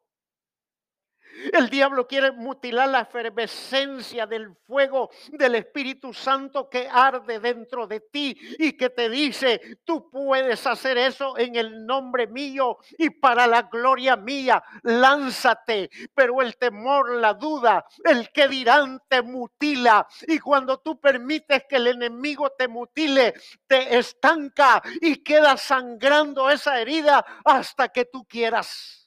El 1.52 1.69
diablo 1.69 2.07
quiere 2.07 2.33
mutilar 2.33 2.88
la 2.88 3.00
efervescencia 3.00 4.26
del 4.26 4.55
fuego 4.66 5.11
del 5.33 5.57
Espíritu 5.57 6.12
Santo 6.12 6.69
que 6.69 6.88
arde 6.90 7.40
dentro 7.40 7.87
de 7.87 8.00
ti 8.00 8.37
y 8.59 8.73
que 8.73 8.90
te 8.90 9.11
dice, 9.11 9.78
tú 9.85 10.11
puedes 10.11 10.66
hacer 10.66 10.99
eso 10.99 11.37
en 11.38 11.57
el 11.57 11.85
nombre 11.85 12.26
mío 12.26 12.78
y 12.99 13.11
para 13.11 13.47
la 13.47 13.62
gloria 13.62 14.16
mía. 14.16 14.62
Lánzate, 14.83 15.90
pero 16.14 16.40
el 16.40 16.57
temor, 16.57 17.16
la 17.16 17.35
duda, 17.35 17.85
el 18.05 18.31
que 18.31 18.49
dirán 18.49 19.02
te 19.09 19.23
mutila. 19.23 20.07
Y 20.26 20.38
cuando 20.38 20.78
tú 20.78 21.00
permites 21.00 21.64
que 21.69 21.76
el 21.76 21.88
enemigo 21.88 22.50
te 22.50 22.69
mutile, 22.69 23.35
te 23.66 23.99
estanca 23.99 24.83
y 25.00 25.16
queda 25.16 25.57
sangrando 25.57 26.50
esa 26.50 26.81
herida 26.81 27.25
hasta 27.45 27.88
que 27.88 28.07
tú 28.07 28.25
quieras. 28.25 29.06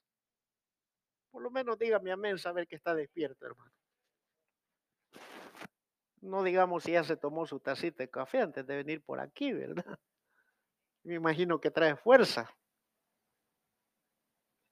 Por 1.39 1.45
lo 1.45 1.51
menos 1.51 1.79
dígame 1.79 2.11
amén, 2.11 2.37
saber 2.37 2.67
que 2.67 2.75
está 2.75 2.93
despierto, 2.93 3.45
hermano. 3.45 3.71
No 6.19 6.43
digamos 6.43 6.83
si 6.83 6.91
ya 6.91 7.05
se 7.05 7.15
tomó 7.15 7.45
su 7.45 7.61
tacita 7.61 8.03
de 8.03 8.09
café 8.09 8.41
antes 8.41 8.67
de 8.67 8.75
venir 8.75 9.01
por 9.01 9.21
aquí, 9.21 9.53
¿verdad? 9.53 9.97
Me 11.03 11.13
imagino 11.13 11.57
que 11.61 11.71
trae 11.71 11.95
fuerza. 11.95 12.53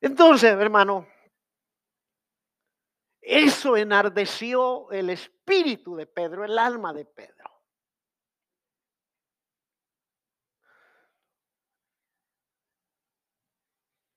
Entonces, 0.02 0.52
hermano, 0.52 1.08
eso 3.22 3.78
enardeció 3.78 4.92
el 4.92 5.10
espíritu 5.10 5.96
de 5.96 6.06
Pedro, 6.06 6.44
el 6.44 6.60
alma 6.60 6.92
de 6.92 7.06
Pedro. 7.06 7.50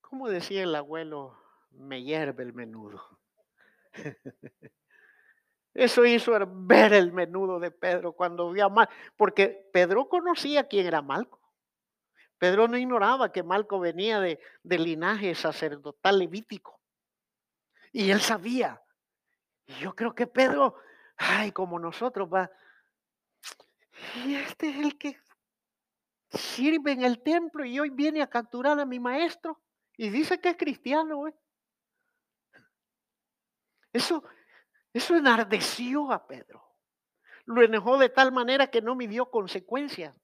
Como 0.00 0.28
decía 0.28 0.64
el 0.64 0.74
abuelo 0.74 1.39
me 1.72 2.02
hierve 2.02 2.42
el 2.42 2.52
menudo. 2.52 3.02
Eso 5.74 6.04
hizo 6.04 6.32
ver 6.46 6.92
el 6.92 7.12
menudo 7.12 7.60
de 7.60 7.70
Pedro 7.70 8.12
cuando 8.12 8.50
vio 8.50 8.66
a 8.66 8.68
Malco, 8.68 8.92
porque 9.16 9.68
Pedro 9.72 10.08
conocía 10.08 10.66
quién 10.66 10.86
era 10.86 11.00
Malco. 11.00 11.40
Pedro 12.38 12.66
no 12.66 12.76
ignoraba 12.76 13.30
que 13.30 13.42
Malco 13.42 13.78
venía 13.78 14.18
de, 14.18 14.40
de 14.62 14.78
linaje 14.78 15.34
sacerdotal 15.34 16.18
levítico. 16.18 16.80
Y 17.92 18.10
él 18.10 18.20
sabía. 18.20 18.82
Y 19.66 19.74
yo 19.74 19.94
creo 19.94 20.14
que 20.14 20.26
Pedro, 20.26 20.74
ay, 21.16 21.52
como 21.52 21.78
nosotros, 21.78 22.28
va. 22.32 22.50
Y 24.24 24.34
este 24.34 24.70
es 24.70 24.76
el 24.78 24.98
que 24.98 25.18
sirve 26.30 26.92
en 26.92 27.02
el 27.02 27.22
templo 27.22 27.64
y 27.64 27.78
hoy 27.78 27.90
viene 27.90 28.22
a 28.22 28.28
capturar 28.28 28.78
a 28.80 28.86
mi 28.86 28.98
maestro. 28.98 29.60
Y 29.96 30.08
dice 30.08 30.40
que 30.40 30.50
es 30.50 30.56
cristiano, 30.56 31.16
güey. 31.18 31.34
Eso, 33.92 34.24
eso 34.92 35.16
enardeció 35.16 36.12
a 36.12 36.26
Pedro. 36.26 36.64
Lo 37.46 37.62
enojó 37.62 37.98
de 37.98 38.08
tal 38.08 38.32
manera 38.32 38.68
que 38.68 38.82
no 38.82 38.94
midió 38.94 39.30
consecuencias. 39.30 40.16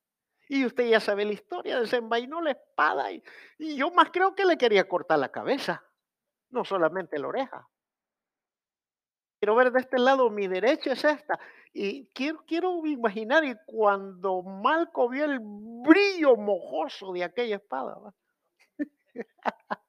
Y 0.49 0.65
usted 0.65 0.89
ya 0.89 1.01
sabe 1.01 1.25
la 1.25 1.33
historia, 1.33 1.81
desenvainó 1.81 2.41
la 2.41 2.53
espada 2.53 3.11
y, 3.11 3.23
yo 3.59 3.91
más 3.91 4.11
creo 4.13 4.35
que 4.35 4.45
le 4.45 4.57
quería 4.57 4.89
cortar 4.89 5.19
la 5.19 5.33
cabeza, 5.33 5.85
no 6.51 6.65
solamente 6.65 7.19
la 7.19 7.27
oreja. 7.27 7.69
Quiero 9.41 9.57
ver 9.57 9.73
de 9.73 9.81
este 9.81 9.99
lado, 9.99 10.31
mi 10.31 10.47
derecha 10.47 10.93
es 10.93 11.05
esta. 11.05 11.39
Y 11.73 12.07
quiero, 12.15 12.45
quiero 12.47 12.87
imaginar, 12.87 13.45
y 13.45 13.55
cuando 13.67 14.43
Malco 14.43 15.09
vio 15.09 15.25
el 15.25 15.41
brillo 15.41 16.37
mojoso 16.37 17.13
de 17.13 17.25
aquella 17.25 17.57
espada, 17.57 17.99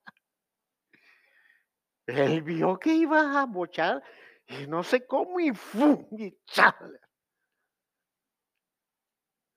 Él 2.08 2.42
vio 2.42 2.80
que 2.80 2.94
iba 2.94 3.42
a 3.42 3.46
bochar 3.46 4.02
y 4.48 4.66
no 4.66 4.82
sé 4.82 5.06
cómo 5.06 5.40
y 5.42 5.54
¡fum! 5.54 6.08
y 6.12 6.38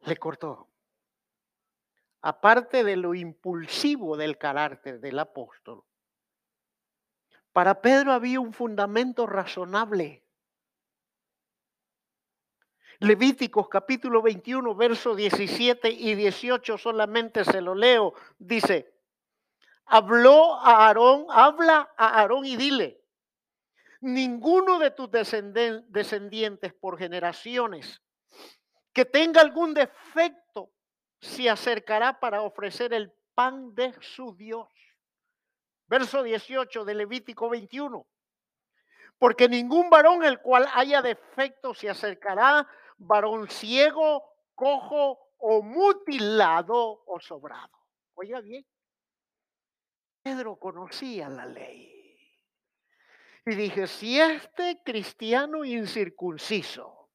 Le 0.01 0.17
cortó. 0.17 0.69
Aparte 2.23 2.83
de 2.83 2.97
lo 2.97 3.15
impulsivo 3.15 4.17
del 4.17 4.37
carácter 4.37 5.01
del 5.01 5.21
apóstol, 5.21 5.85
para 7.53 7.81
Pedro 7.81 8.13
había 8.13 8.41
un 8.41 8.53
fundamento 8.53 9.27
razonable. 9.27 10.25
Levíticos 12.99 13.69
capítulo 13.69 14.23
21, 14.23 14.75
versos 14.75 15.17
17 15.17 15.89
y 15.89 16.15
18 16.15 16.77
solamente 16.77 17.45
se 17.45 17.61
lo 17.61 17.75
leo. 17.75 18.13
Dice, 18.39 19.00
habló 19.91 20.55
a 20.55 20.87
Aarón, 20.87 21.27
habla 21.31 21.93
a 21.97 22.21
Aarón 22.21 22.47
y 22.47 22.57
dile, 22.57 23.03
ninguno 24.01 24.79
de 24.79 24.93
tus 24.93 25.11
descendientes 25.11 26.73
por 26.75 26.97
generaciones 26.97 28.01
que 28.93 29.05
tenga 29.05 29.41
algún 29.41 29.75
defecto 29.75 30.71
se 31.21 31.51
acercará 31.51 32.19
para 32.19 32.43
ofrecer 32.43 32.95
el 32.95 33.13
pan 33.35 33.75
de 33.75 33.93
su 34.01 34.35
Dios. 34.37 34.69
Verso 35.87 36.23
18 36.23 36.85
de 36.85 36.95
Levítico 36.95 37.51
21. 37.51 38.07
Porque 39.19 39.49
ningún 39.49 39.91
varón 39.91 40.25
el 40.25 40.41
cual 40.41 40.69
haya 40.73 41.03
defecto 41.03 41.75
se 41.75 41.91
acercará, 41.91 42.67
varón 42.97 43.51
ciego, 43.51 44.25
cojo 44.55 45.19
o 45.39 45.63
mutilado 45.63 47.03
o 47.07 47.21
sobrado. 47.21 47.77
Oiga 48.15 48.41
bien, 48.41 48.65
Pedro 50.23 50.57
conocía 50.57 51.29
la 51.29 51.47
ley. 51.47 51.91
Y 53.47 53.55
dije, 53.55 53.87
si 53.87 54.21
este 54.21 54.83
cristiano 54.85 55.65
incircunciso 55.65 57.11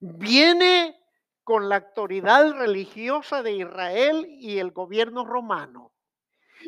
viene 0.00 0.98
con 1.42 1.68
la 1.68 1.76
autoridad 1.76 2.52
religiosa 2.52 3.42
de 3.42 3.52
Israel 3.52 4.26
y 4.28 4.58
el 4.58 4.72
gobierno 4.72 5.24
romano 5.24 5.93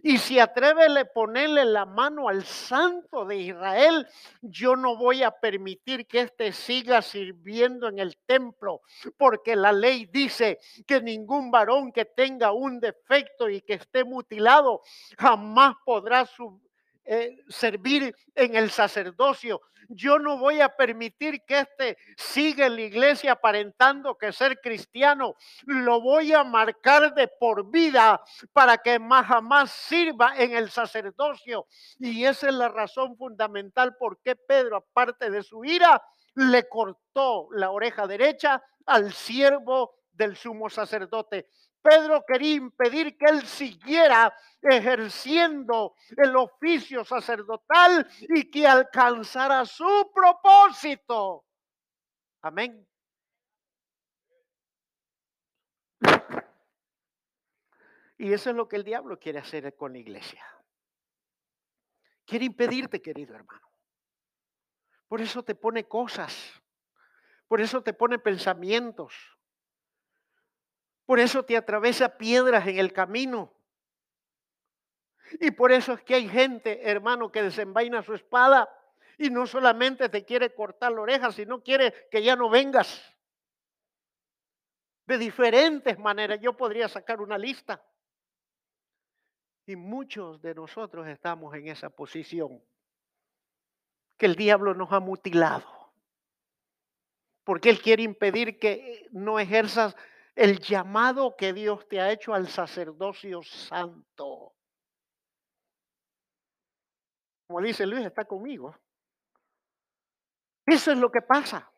y 0.03 0.19
si 0.19 0.39
atreve 0.39 0.87
a 0.87 1.05
ponerle 1.05 1.65
la 1.65 1.85
mano 1.85 2.29
al 2.29 2.45
santo 2.45 3.25
de 3.25 3.37
Israel, 3.37 4.07
yo 4.43 4.77
no 4.77 4.97
voy 4.97 5.23
a 5.23 5.31
permitir 5.31 6.07
que 6.07 6.21
éste 6.23 6.53
siga 6.53 7.03
sirviendo 7.03 7.89
en 7.89 7.99
el 7.99 8.17
templo, 8.27 8.83
porque 9.17 9.57
la 9.57 9.73
ley 9.73 10.07
dice 10.07 10.59
que 10.87 11.01
ningún 11.01 11.51
varón 11.51 11.93
que 11.93 12.05
tenga 12.05 12.53
un 12.53 12.81
defecto 12.81 13.49
y 13.49 13.63
que 13.63 13.75
esté 13.75 14.05
mutilado 14.05 14.83
jamás 15.19 15.75
podrá 15.85 16.27
eh, 17.07 17.45
servir 17.49 18.14
en 18.35 18.57
el 18.57 18.71
sacerdocio. 18.71 19.61
Yo 19.88 20.19
no 20.19 20.38
voy 20.38 20.61
a 20.61 20.69
permitir 20.69 21.42
que 21.47 21.61
este 21.61 21.97
siga 22.16 22.66
en 22.66 22.75
la 22.75 22.83
iglesia 22.83 23.33
aparentando 23.33 24.19
que 24.19 24.33
ser 24.33 24.61
cristiano. 24.61 25.37
Lo 25.66 26.01
voy 26.01 26.33
a 26.33 26.42
marcar 26.42 27.14
de 27.14 27.29
por 27.29 27.71
vida 27.71 28.21
para 28.53 28.79
que 28.79 28.99
más 28.99 29.27
jamás 29.27 29.71
sirva 29.71 30.37
en 30.37 30.57
el 30.57 30.71
sacerdocio. 30.71 31.66
Y 31.99 32.25
esa 32.25 32.49
es 32.49 32.55
la 32.55 32.69
razón 32.69 33.16
fundamental 33.16 33.97
por 33.97 34.21
qué 34.21 34.35
Pedro, 34.35 34.79
aparte 34.79 35.31
de 35.31 35.42
su 35.42 35.64
ira, 35.64 36.03
le 36.35 36.69
cortó 36.69 37.49
la 37.53 37.71
oreja 37.71 38.07
derecha 38.07 38.62
al 38.85 39.12
siervo 39.12 39.95
del 40.12 40.37
sumo 40.37 40.69
sacerdote. 40.69 41.49
Pedro 41.83 42.25
quería 42.27 42.55
impedir 42.55 43.17
que 43.17 43.27
él 43.27 43.47
siguiera 43.47 44.35
ejerciendo 44.62 45.95
el 46.17 46.35
oficio 46.37 47.05
sacerdotal 47.05 48.09
y 48.21 48.51
que 48.51 48.67
alcanzara 48.67 49.65
su 49.65 50.11
propósito. 50.15 51.45
Amén. 52.43 52.87
Y 58.19 58.33
eso 58.33 58.51
es 58.51 58.57
lo 58.57 58.67
que 58.69 58.77
el 58.77 58.85
diablo 58.85 59.19
quiere 59.19 59.39
hacer 59.39 59.75
con 59.77 59.93
la 59.93 59.99
iglesia. 59.99 60.45
Quiere 62.25 62.47
impedirte, 62.47 63.01
querido 63.01 63.35
hermano. 63.35 63.67
Por 65.07 65.21
eso 65.21 65.45
te 65.45 65.55
pone 65.55 65.87
cosas. 65.87 66.61
Por 67.47 67.61
eso 67.61 67.83
te 67.83 67.93
pone 67.93 68.19
pensamientos. 68.19 69.36
Por 71.07 71.21
eso 71.21 71.45
te 71.45 71.57
atraviesa 71.57 72.19
piedras 72.19 72.66
en 72.66 72.79
el 72.79 72.92
camino. 72.92 73.53
Y 75.40 75.53
por 75.53 75.73
eso 75.73 75.95
es 75.95 76.03
que 76.03 76.16
hay 76.16 76.29
gente, 76.29 76.88
hermano, 76.88 77.31
que 77.31 77.42
desenvaina 77.42 78.03
su 78.03 78.14
espada 78.14 78.69
y 79.19 79.31
no 79.31 79.47
solamente 79.47 80.09
te 80.09 80.25
quiere 80.25 80.53
cortar 80.55 80.92
la 80.92 81.01
oreja, 81.01 81.33
sino 81.33 81.62
quiere 81.62 82.09
que 82.11 82.23
ya 82.23 82.37
no 82.37 82.51
vengas. 82.51 83.03
De 85.07 85.16
diferentes 85.16 85.99
maneras. 85.99 86.40
Yo 86.40 86.57
podría 86.57 86.88
sacar 86.88 87.21
una 87.21 87.38
lista. 87.38 87.83
Y 89.66 89.77
muchos 89.77 90.40
de 90.42 90.55
nosotros 90.55 91.07
estamos 91.07 91.55
en 91.55 91.69
esa 91.69 91.88
posición. 91.88 92.61
Que 94.16 94.27
el 94.27 94.35
diablo 94.35 94.75
nos 94.75 94.92
ha 94.92 95.01
mutilado. 95.01 95.92
Porque 97.45 97.71
él 97.71 97.81
quiere 97.81 98.03
impedir 98.03 98.59
que 98.59 99.07
no 99.12 99.38
ejerzas 99.38 99.97
el 100.37 100.61
llamado 100.61 101.35
que 101.35 101.55
Dios 101.55 101.88
te 101.88 101.99
ha 101.99 102.12
hecho 102.12 102.35
al 102.35 102.46
sacerdocio 102.46 103.42
santo. 103.42 104.55
Como 107.46 107.62
dice 107.62 107.87
Luis, 107.87 108.05
está 108.05 108.27
conmigo. 108.27 108.77
Eso 110.66 110.92
es 110.92 110.99
lo 110.99 111.11
que 111.11 111.22
pasa. 111.22 111.72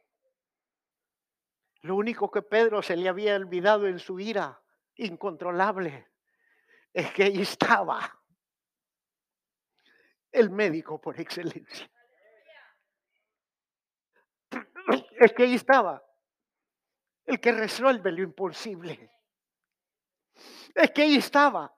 Lo 1.82 1.94
único 1.94 2.30
que 2.30 2.42
Pedro 2.42 2.82
se 2.82 2.96
le 2.96 3.08
había 3.08 3.36
olvidado 3.36 3.86
en 3.86 4.00
su 4.00 4.18
ira 4.18 4.60
incontrolable 4.96 6.08
es 6.92 7.12
que 7.12 7.24
ahí 7.24 7.40
estaba 7.40 8.20
el 10.32 10.50
médico 10.50 11.00
por 11.00 11.20
excelencia. 11.20 11.88
Es 15.20 15.32
que 15.32 15.44
ahí 15.44 15.54
estaba 15.54 16.07
el 17.28 17.40
que 17.40 17.52
resuelve 17.52 18.10
lo 18.10 18.22
imposible. 18.22 19.10
Es 20.74 20.90
que 20.92 21.02
ahí 21.02 21.16
estaba 21.16 21.74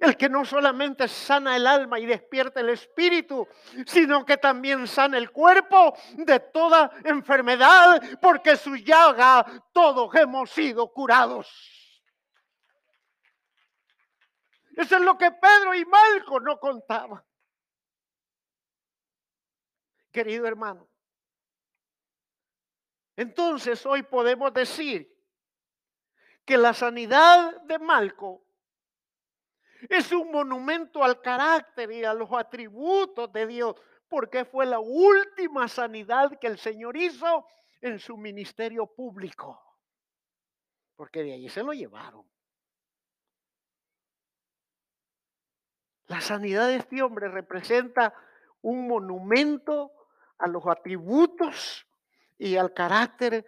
el 0.00 0.16
que 0.16 0.28
no 0.28 0.44
solamente 0.44 1.08
sana 1.08 1.56
el 1.56 1.66
alma 1.66 1.98
y 1.98 2.06
despierta 2.06 2.60
el 2.60 2.70
espíritu, 2.70 3.46
sino 3.86 4.24
que 4.24 4.36
también 4.36 4.86
sana 4.86 5.18
el 5.18 5.30
cuerpo 5.30 5.96
de 6.14 6.38
toda 6.40 6.90
enfermedad, 7.04 8.00
porque 8.20 8.56
su 8.56 8.76
llaga 8.76 9.44
todos 9.72 10.14
hemos 10.14 10.50
sido 10.50 10.90
curados. 10.92 11.48
Eso 14.76 14.96
es 14.96 15.02
lo 15.02 15.18
que 15.18 15.30
Pedro 15.32 15.74
y 15.74 15.84
Malco 15.84 16.40
no 16.40 16.58
contaban. 16.58 17.22
Querido 20.12 20.46
hermano. 20.46 20.89
Entonces 23.20 23.84
hoy 23.84 24.02
podemos 24.02 24.50
decir 24.54 25.14
que 26.42 26.56
la 26.56 26.72
sanidad 26.72 27.60
de 27.64 27.78
Malco 27.78 28.42
es 29.90 30.10
un 30.10 30.30
monumento 30.32 31.04
al 31.04 31.20
carácter 31.20 31.92
y 31.92 32.02
a 32.02 32.14
los 32.14 32.32
atributos 32.32 33.30
de 33.30 33.46
Dios, 33.46 33.76
porque 34.08 34.46
fue 34.46 34.64
la 34.64 34.78
última 34.78 35.68
sanidad 35.68 36.38
que 36.38 36.46
el 36.46 36.56
Señor 36.56 36.96
hizo 36.96 37.46
en 37.82 37.98
su 37.98 38.16
ministerio 38.16 38.86
público. 38.86 39.60
Porque 40.96 41.22
de 41.22 41.34
allí 41.34 41.50
se 41.50 41.62
lo 41.62 41.74
llevaron. 41.74 42.26
La 46.06 46.22
sanidad 46.22 46.68
de 46.68 46.76
este 46.76 47.02
hombre 47.02 47.28
representa 47.28 48.14
un 48.62 48.88
monumento 48.88 49.92
a 50.38 50.48
los 50.48 50.66
atributos 50.66 51.86
y 52.40 52.56
al 52.56 52.72
carácter 52.72 53.44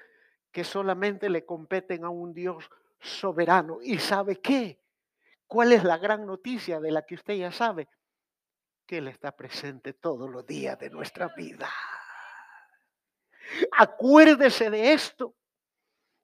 que 0.53 0.65
solamente 0.65 1.31
le 1.31 1.47
competen 1.47 2.05
a 2.05 2.11
un 2.11 2.35
Dios 2.35 2.69
soberano. 3.01 3.79
¿Y 3.83 3.99
sabe 3.99 4.39
qué? 4.39 4.79
¿Cuál 5.47 5.73
es 5.73 5.83
la 5.83 5.97
gran 5.97 6.27
noticia 6.27 6.79
de 6.79 6.93
la 6.93 7.03
que 7.03 7.15
usted 7.15 7.35
ya 7.35 7.51
sabe? 7.51 7.89
Que 8.87 8.99
Él 8.99 9.09
está 9.09 9.33
presente 9.33 9.95
todos 9.95 10.29
los 10.31 10.47
días 10.47 10.79
de 10.79 10.91
nuestra 10.91 11.29
vida. 11.29 11.71
Acuérdese 13.79 14.69
de 14.69 14.93
esto. 14.93 15.35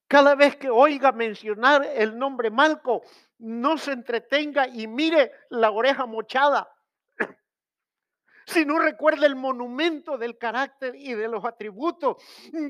Cada 0.07 0.35
vez 0.35 0.57
que 0.57 0.69
oiga 0.69 1.11
mencionar 1.11 1.87
el 1.95 2.19
nombre 2.19 2.51
Malco, 2.51 3.03
no 3.39 3.79
se 3.79 3.93
entretenga 3.93 4.69
y 4.69 4.87
mire 4.87 5.33
la 5.49 5.71
oreja 5.71 6.05
mochada 6.05 6.71
si 8.49 8.65
no 8.65 8.79
recuerda 8.79 9.27
el 9.27 9.37
monumento 9.37 10.17
del 10.17 10.39
carácter 10.39 10.95
y 10.97 11.13
de 11.15 11.29
los 11.29 11.45
atributos. 11.45 12.17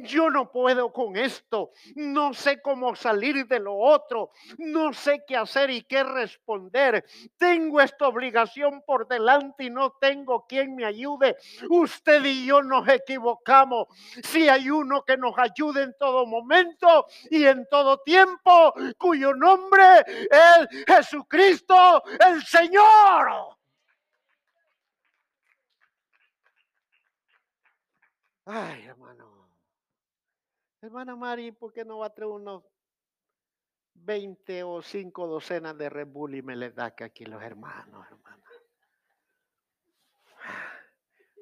Yo 0.03 0.29
no 0.29 0.51
puedo 0.51 0.93
con 0.93 1.17
esto, 1.17 1.71
no 1.95 2.35
sé 2.35 2.61
cómo 2.61 2.97
salir 2.97 3.47
de 3.47 3.61
lo 3.61 3.77
otro, 3.77 4.31
no 4.59 4.93
sé 4.93 5.23
qué 5.27 5.37
hacer 5.37 5.71
y 5.71 5.83
qué 5.83 6.03
responder. 6.03 7.05
Tengo 7.37 7.81
esta 7.81 8.09
obligación 8.09 8.83
por 8.85 9.07
delante 9.07 9.65
y 9.65 9.71
no 9.71 9.93
tengo 10.01 10.47
quien 10.47 10.75
me 10.75 10.85
ayude. 10.85 11.37
Usted 11.71 12.25
y 12.25 12.47
yo 12.47 12.63
nos 12.63 12.89
equivocamos. 12.89 13.87
Si 14.23 14.49
hay 14.49 14.71
uno 14.71 15.05
que 15.05 15.17
nos 15.17 15.39
ayude 15.39 15.83
en 15.83 15.95
todo 15.99 16.27
momento 16.27 17.07
y 17.31 17.45
en 17.45 17.67
todo 17.71 17.99
tiempo, 17.99 18.75
cuyo 18.99 19.33
nombre 19.35 19.85
es 20.09 20.85
Jesucristo 20.87 22.03
el 22.27 22.43
Señor. 22.45 23.58
Ay, 28.51 28.87
hermano. 28.87 29.47
Hermana 30.81 31.15
Mari, 31.15 31.53
¿por 31.53 31.71
qué 31.71 31.85
no 31.85 31.99
va 31.99 32.07
a 32.07 32.15
traer 32.15 32.31
unos 32.31 32.65
20 33.93 34.63
o 34.63 34.81
5 34.81 35.27
docenas 35.27 35.77
de 35.77 35.91
Red 35.91 36.07
Bull 36.07 36.35
y 36.35 36.41
me 36.41 36.57
les 36.57 36.75
da 36.75 36.95
que 36.95 37.05
aquí 37.05 37.27
los 37.27 37.43
hermanos, 37.43 38.07
hermana? 38.07 38.45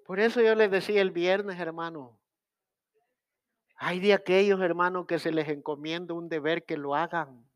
Por 0.04 0.18
eso 0.18 0.40
yo 0.40 0.56
les 0.56 0.68
decía 0.68 1.00
el 1.00 1.12
viernes, 1.12 1.60
hermano. 1.60 2.18
Hay 3.76 4.00
de 4.00 4.12
aquellos 4.12 4.60
hermanos 4.60 5.06
que 5.06 5.20
se 5.20 5.30
les 5.30 5.48
encomienda 5.48 6.12
un 6.12 6.28
deber 6.28 6.64
que 6.64 6.76
lo 6.76 6.96
hagan. 6.96 7.48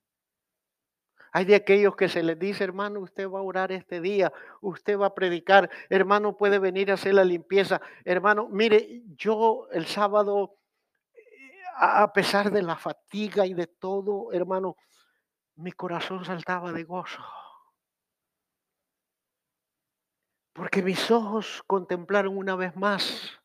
Hay 1.33 1.45
de 1.45 1.55
aquellos 1.55 1.95
que 1.95 2.09
se 2.09 2.23
les 2.23 2.38
dice, 2.38 2.64
hermano, 2.64 3.01
usted 3.01 3.29
va 3.29 3.38
a 3.38 3.43
orar 3.43 3.71
este 3.71 4.01
día, 4.01 4.33
usted 4.61 4.99
va 4.99 5.07
a 5.07 5.14
predicar, 5.14 5.71
hermano, 5.88 6.37
puede 6.37 6.59
venir 6.59 6.90
a 6.90 6.95
hacer 6.95 7.14
la 7.14 7.25
limpieza. 7.25 7.81
Hermano, 8.05 8.49
mire, 8.49 9.03
yo 9.16 9.69
el 9.71 9.87
sábado, 9.87 10.57
a 11.77 12.12
pesar 12.12 12.51
de 12.51 12.62
la 12.62 12.77
fatiga 12.77 13.47
y 13.47 13.55
de 13.55 13.69
todo, 13.69 14.33
hermano, 14.33 14.77
mi 15.55 15.73
corazón 15.73 16.25
saltaba 16.25 16.73
de 16.73 16.85
gozo. 16.85 17.23
Porque 20.53 20.83
mis 20.83 21.11
ojos 21.11 21.62
contemplaron 21.66 22.37
una 22.37 22.57
vez 22.57 22.75
más 22.77 23.40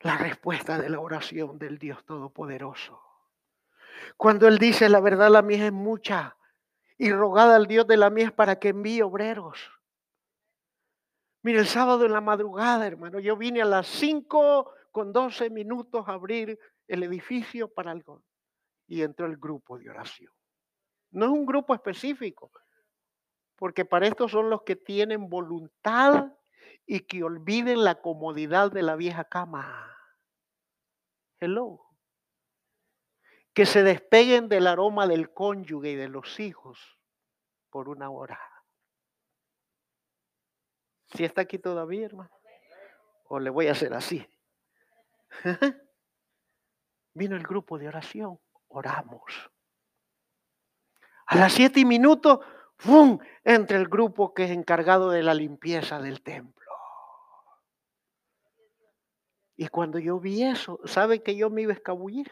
la 0.00 0.16
respuesta 0.16 0.78
de 0.78 0.88
la 0.88 1.00
oración 1.00 1.58
del 1.58 1.78
Dios 1.78 2.04
Todopoderoso. 2.04 3.09
Cuando 4.16 4.48
Él 4.48 4.58
dice, 4.58 4.88
la 4.88 5.00
verdad 5.00 5.30
la 5.30 5.42
mía 5.42 5.66
es 5.66 5.72
mucha 5.72 6.36
y 6.98 7.10
rogada 7.12 7.56
al 7.56 7.66
Dios 7.66 7.86
de 7.86 7.96
la 7.96 8.10
mía 8.10 8.30
para 8.34 8.58
que 8.58 8.68
envíe 8.68 9.00
obreros. 9.00 9.58
Mire, 11.42 11.60
el 11.60 11.66
sábado 11.66 12.04
en 12.04 12.12
la 12.12 12.20
madrugada, 12.20 12.86
hermano, 12.86 13.18
yo 13.20 13.36
vine 13.36 13.62
a 13.62 13.64
las 13.64 13.86
5 13.86 14.70
con 14.92 15.12
12 15.12 15.48
minutos 15.48 16.06
a 16.06 16.12
abrir 16.12 16.58
el 16.86 17.02
edificio 17.02 17.72
para 17.72 17.92
algo. 17.92 18.22
Y 18.86 19.02
entró 19.02 19.26
el 19.26 19.38
grupo 19.38 19.78
de 19.78 19.88
oración. 19.88 20.32
No 21.12 21.24
es 21.24 21.30
un 21.30 21.46
grupo 21.46 21.74
específico, 21.74 22.50
porque 23.56 23.84
para 23.84 24.06
esto 24.06 24.28
son 24.28 24.50
los 24.50 24.62
que 24.62 24.76
tienen 24.76 25.30
voluntad 25.30 26.34
y 26.84 27.00
que 27.00 27.22
olviden 27.22 27.84
la 27.84 28.02
comodidad 28.02 28.70
de 28.70 28.82
la 28.82 28.96
vieja 28.96 29.24
cama. 29.24 29.96
Hello 31.40 31.89
que 33.52 33.66
se 33.66 33.82
despeguen 33.82 34.48
del 34.48 34.66
aroma 34.66 35.06
del 35.06 35.32
cónyuge 35.32 35.90
y 35.90 35.96
de 35.96 36.08
los 36.08 36.38
hijos 36.40 36.98
por 37.70 37.88
una 37.88 38.10
hora. 38.10 38.40
¿Si 41.14 41.24
está 41.24 41.42
aquí 41.42 41.58
todavía, 41.58 42.06
hermano? 42.06 42.30
¿O 43.24 43.38
le 43.38 43.50
voy 43.50 43.68
a 43.68 43.72
hacer 43.72 43.94
así? 43.94 44.26
Vino 47.14 47.36
el 47.36 47.42
grupo 47.42 47.78
de 47.78 47.88
oración. 47.88 48.38
oramos. 48.68 49.50
A 51.26 51.36
las 51.36 51.52
siete 51.52 51.84
minutos, 51.84 52.40
¡fum! 52.76 53.18
entre 53.44 53.76
el 53.76 53.88
grupo 53.88 54.32
que 54.34 54.44
es 54.44 54.50
encargado 54.50 55.10
de 55.10 55.22
la 55.22 55.34
limpieza 55.34 56.00
del 56.00 56.22
templo. 56.22 56.60
Y 59.56 59.68
cuando 59.68 59.98
yo 59.98 60.18
vi 60.18 60.42
eso, 60.44 60.80
¿sabe 60.84 61.22
que 61.22 61.36
yo 61.36 61.50
me 61.50 61.62
iba 61.62 61.72
a 61.72 61.76
escabullir? 61.76 62.30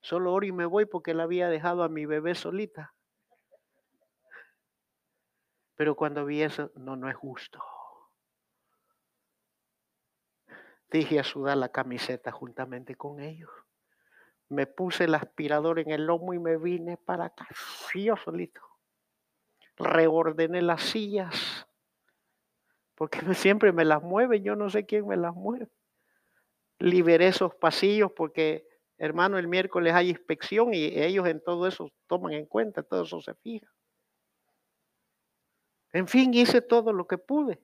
Solo 0.00 0.32
oro 0.32 0.46
y 0.46 0.52
me 0.52 0.64
voy 0.64 0.86
porque 0.86 1.14
la 1.14 1.24
había 1.24 1.48
dejado 1.48 1.82
a 1.82 1.88
mi 1.88 2.06
bebé 2.06 2.34
solita. 2.34 2.94
Pero 5.76 5.94
cuando 5.94 6.24
vi 6.24 6.42
eso, 6.42 6.70
no, 6.74 6.96
no 6.96 7.08
es 7.08 7.16
justo. 7.16 7.62
Dije 10.90 11.20
a 11.20 11.24
sudar 11.24 11.56
la 11.56 11.68
camiseta 11.70 12.32
juntamente 12.32 12.96
con 12.96 13.20
ellos. 13.20 13.50
Me 14.48 14.66
puse 14.66 15.04
el 15.04 15.14
aspirador 15.14 15.78
en 15.78 15.90
el 15.90 16.06
lomo 16.06 16.34
y 16.34 16.38
me 16.38 16.56
vine 16.56 16.96
para 16.96 17.26
acá, 17.26 17.46
yo 17.94 18.16
solito. 18.16 18.60
Reordené 19.76 20.60
las 20.60 20.82
sillas, 20.82 21.66
porque 22.96 23.20
siempre 23.34 23.72
me 23.72 23.84
las 23.84 24.02
mueven, 24.02 24.42
yo 24.42 24.56
no 24.56 24.68
sé 24.68 24.84
quién 24.84 25.06
me 25.06 25.16
las 25.16 25.34
mueve 25.34 25.70
liberé 26.80 27.28
esos 27.28 27.54
pasillos 27.54 28.10
porque, 28.12 28.66
hermano, 29.00 29.38
el 29.38 29.48
miércoles 29.48 29.94
hay 29.94 30.10
inspección 30.10 30.74
y 30.74 30.84
ellos 30.84 31.26
en 31.26 31.42
todo 31.42 31.66
eso 31.66 31.90
toman 32.06 32.34
en 32.34 32.44
cuenta, 32.44 32.82
todo 32.82 33.02
eso 33.02 33.20
se 33.22 33.34
fija. 33.34 33.66
En 35.92 36.06
fin, 36.06 36.32
hice 36.34 36.60
todo 36.60 36.92
lo 36.92 37.06
que 37.06 37.16
pude. 37.16 37.58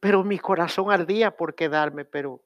Pero 0.00 0.24
mi 0.24 0.38
corazón 0.38 0.90
ardía 0.90 1.36
por 1.36 1.54
quedarme, 1.54 2.04
pero 2.04 2.42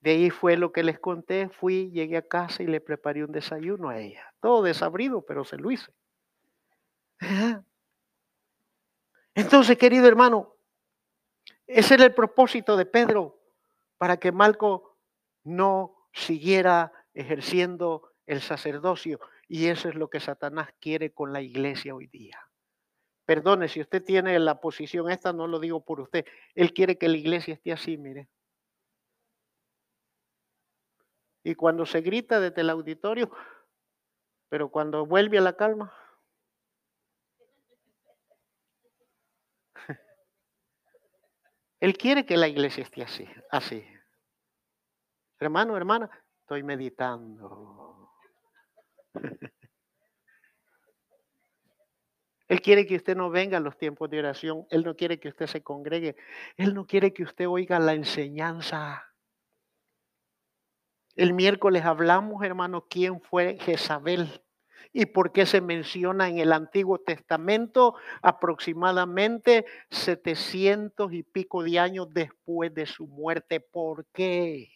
de 0.00 0.12
ahí 0.12 0.30
fue 0.30 0.56
lo 0.56 0.70
que 0.70 0.84
les 0.84 1.00
conté. 1.00 1.48
Fui, 1.48 1.90
llegué 1.90 2.18
a 2.18 2.28
casa 2.28 2.62
y 2.62 2.66
le 2.66 2.80
preparé 2.80 3.24
un 3.24 3.32
desayuno 3.32 3.88
a 3.88 3.98
ella. 3.98 4.32
Todo 4.40 4.62
desabrido, 4.62 5.22
pero 5.22 5.44
se 5.44 5.56
lo 5.56 5.72
hice. 5.72 5.92
Entonces, 9.34 9.76
querido 9.76 10.06
hermano, 10.06 10.54
ese 11.66 11.94
era 11.94 12.04
el 12.04 12.14
propósito 12.14 12.76
de 12.76 12.86
Pedro 12.86 13.40
para 13.98 14.18
que 14.18 14.30
Malco 14.30 14.96
no 15.42 15.93
siguiera 16.14 16.92
ejerciendo 17.12 18.12
el 18.26 18.40
sacerdocio. 18.40 19.20
Y 19.48 19.66
eso 19.66 19.88
es 19.88 19.96
lo 19.96 20.08
que 20.08 20.20
Satanás 20.20 20.70
quiere 20.80 21.12
con 21.12 21.32
la 21.32 21.42
iglesia 21.42 21.94
hoy 21.94 22.06
día. 22.06 22.38
Perdone, 23.26 23.68
si 23.68 23.80
usted 23.80 24.02
tiene 24.02 24.38
la 24.38 24.60
posición 24.60 25.10
esta, 25.10 25.32
no 25.32 25.46
lo 25.46 25.58
digo 25.58 25.84
por 25.84 26.00
usted. 26.00 26.24
Él 26.54 26.72
quiere 26.72 26.96
que 26.96 27.08
la 27.08 27.16
iglesia 27.16 27.54
esté 27.54 27.72
así, 27.72 27.96
mire. 27.96 28.28
Y 31.42 31.54
cuando 31.54 31.84
se 31.84 32.00
grita 32.00 32.40
desde 32.40 32.62
el 32.62 32.70
auditorio, 32.70 33.30
pero 34.48 34.70
cuando 34.70 35.04
vuelve 35.04 35.38
a 35.38 35.42
la 35.42 35.56
calma. 35.56 35.92
Él 41.80 41.98
quiere 41.98 42.24
que 42.24 42.36
la 42.36 42.48
iglesia 42.48 42.82
esté 42.82 43.02
así, 43.02 43.28
así. 43.50 43.84
Hermano, 45.38 45.76
hermana, 45.76 46.10
estoy 46.40 46.62
meditando. 46.62 48.10
Él 52.48 52.60
quiere 52.60 52.86
que 52.86 52.96
usted 52.96 53.16
no 53.16 53.30
venga 53.30 53.56
a 53.56 53.60
los 53.60 53.76
tiempos 53.78 54.10
de 54.10 54.18
oración. 54.18 54.66
Él 54.70 54.84
no 54.84 54.94
quiere 54.94 55.18
que 55.18 55.28
usted 55.28 55.46
se 55.46 55.62
congregue. 55.62 56.16
Él 56.56 56.74
no 56.74 56.86
quiere 56.86 57.12
que 57.12 57.22
usted 57.22 57.48
oiga 57.48 57.78
la 57.78 57.94
enseñanza. 57.94 59.04
El 61.16 61.32
miércoles 61.32 61.84
hablamos, 61.84 62.44
hermano, 62.44 62.86
quién 62.88 63.20
fue 63.20 63.56
Jezabel 63.60 64.42
y 64.92 65.06
por 65.06 65.32
qué 65.32 65.46
se 65.46 65.60
menciona 65.60 66.28
en 66.28 66.38
el 66.38 66.52
Antiguo 66.52 66.98
Testamento 66.98 67.94
aproximadamente 68.22 69.64
700 69.90 71.12
y 71.12 71.22
pico 71.22 71.62
de 71.62 71.78
años 71.78 72.08
después 72.12 72.72
de 72.74 72.86
su 72.86 73.06
muerte. 73.06 73.60
¿Por 73.60 74.06
qué? 74.12 74.73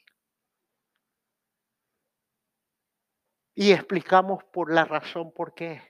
Y 3.61 3.73
explicamos 3.73 4.45
por 4.45 4.73
la 4.73 4.85
razón 4.85 5.33
por 5.33 5.53
qué. 5.53 5.83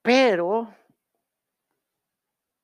Pero, 0.00 0.72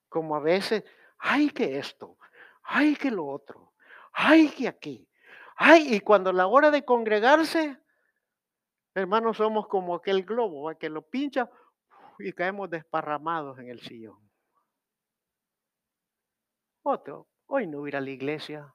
como 0.09 0.37
a 0.37 0.38
veces, 0.38 0.85
ay 1.18 1.51
que 1.51 1.81
esto, 1.81 2.16
ay 2.62 2.94
que 2.94 3.11
lo 3.11 3.27
otro, 3.27 3.72
ay 4.12 4.51
que 4.51 4.68
aquí, 4.68 5.11
ay, 5.57 5.96
y 5.96 5.98
cuando 5.98 6.33
la 6.33 6.46
hora 6.46 6.70
de 6.70 6.85
congregarse, 6.85 7.83
hermanos, 8.94 9.38
somos 9.38 9.66
como 9.66 9.96
aquel 9.96 10.22
globo, 10.22 10.72
que 10.79 10.88
lo 10.88 11.03
pincha 11.03 11.51
y 12.20 12.33
caemos 12.33 12.70
desparramados 12.70 13.59
en 13.59 13.68
el 13.68 13.81
sillón. 13.81 14.31
Otro, 16.85 17.27
hoy 17.46 17.66
no 17.66 17.85
ir 17.88 17.96
a 17.96 18.01
la 18.01 18.11
iglesia, 18.11 18.72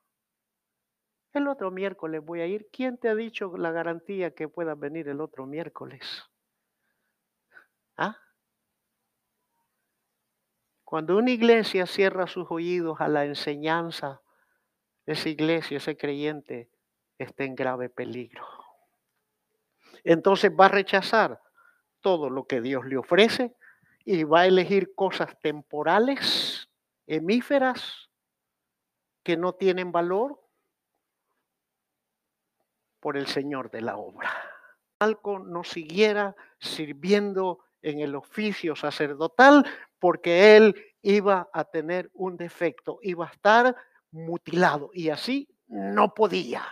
el 1.37 1.47
otro 1.47 1.71
miércoles 1.71 2.23
voy 2.23 2.41
a 2.41 2.47
ir. 2.47 2.69
¿Quién 2.71 2.97
te 2.97 3.09
ha 3.09 3.15
dicho 3.15 3.55
la 3.57 3.71
garantía 3.71 4.31
que 4.31 4.47
pueda 4.47 4.75
venir 4.75 5.07
el 5.07 5.21
otro 5.21 5.45
miércoles? 5.45 6.25
¿Ah? 7.95 8.17
Cuando 10.83 11.17
una 11.17 11.31
iglesia 11.31 11.85
cierra 11.85 12.27
sus 12.27 12.47
oídos 12.49 13.01
a 13.01 13.07
la 13.07 13.25
enseñanza, 13.25 14.21
esa 15.05 15.29
iglesia, 15.29 15.77
ese 15.77 15.97
creyente, 15.97 16.69
está 17.17 17.43
en 17.43 17.55
grave 17.55 17.89
peligro. 17.89 18.45
Entonces 20.03 20.51
va 20.51 20.65
a 20.65 20.69
rechazar 20.69 21.41
todo 22.01 22.29
lo 22.29 22.45
que 22.45 22.61
Dios 22.61 22.85
le 22.85 22.97
ofrece 22.97 23.55
y 24.05 24.23
va 24.23 24.41
a 24.41 24.47
elegir 24.47 24.95
cosas 24.95 25.37
temporales, 25.41 26.69
hemíferas, 27.07 28.09
que 29.23 29.35
no 29.35 29.53
tienen 29.53 29.91
valor, 29.91 30.41
por 33.07 33.15
el 33.15 33.27
Señor 33.27 33.71
de 33.71 33.79
la 33.79 33.95
obra. 33.95 34.29
Malco 34.99 35.39
no 35.39 35.63
siguiera 35.63 36.35
sirviendo 36.59 37.63
en 37.81 38.01
el 38.01 38.13
oficio 38.15 38.75
sacerdotal 38.75 39.65
porque 39.97 40.57
él 40.57 40.75
iba 41.01 41.49
a 41.53 41.63
tener 41.63 42.11
un 42.15 42.35
defecto, 42.35 42.99
iba 43.01 43.25
a 43.25 43.31
estar 43.31 43.77
mutilado 44.11 44.89
y 44.91 45.07
así 45.07 45.47
no 45.67 46.13
podía. 46.13 46.67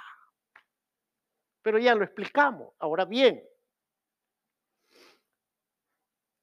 Pero 1.62 1.78
ya 1.78 1.96
lo 1.96 2.04
explicamos. 2.04 2.74
Ahora 2.80 3.06
bien, 3.06 3.42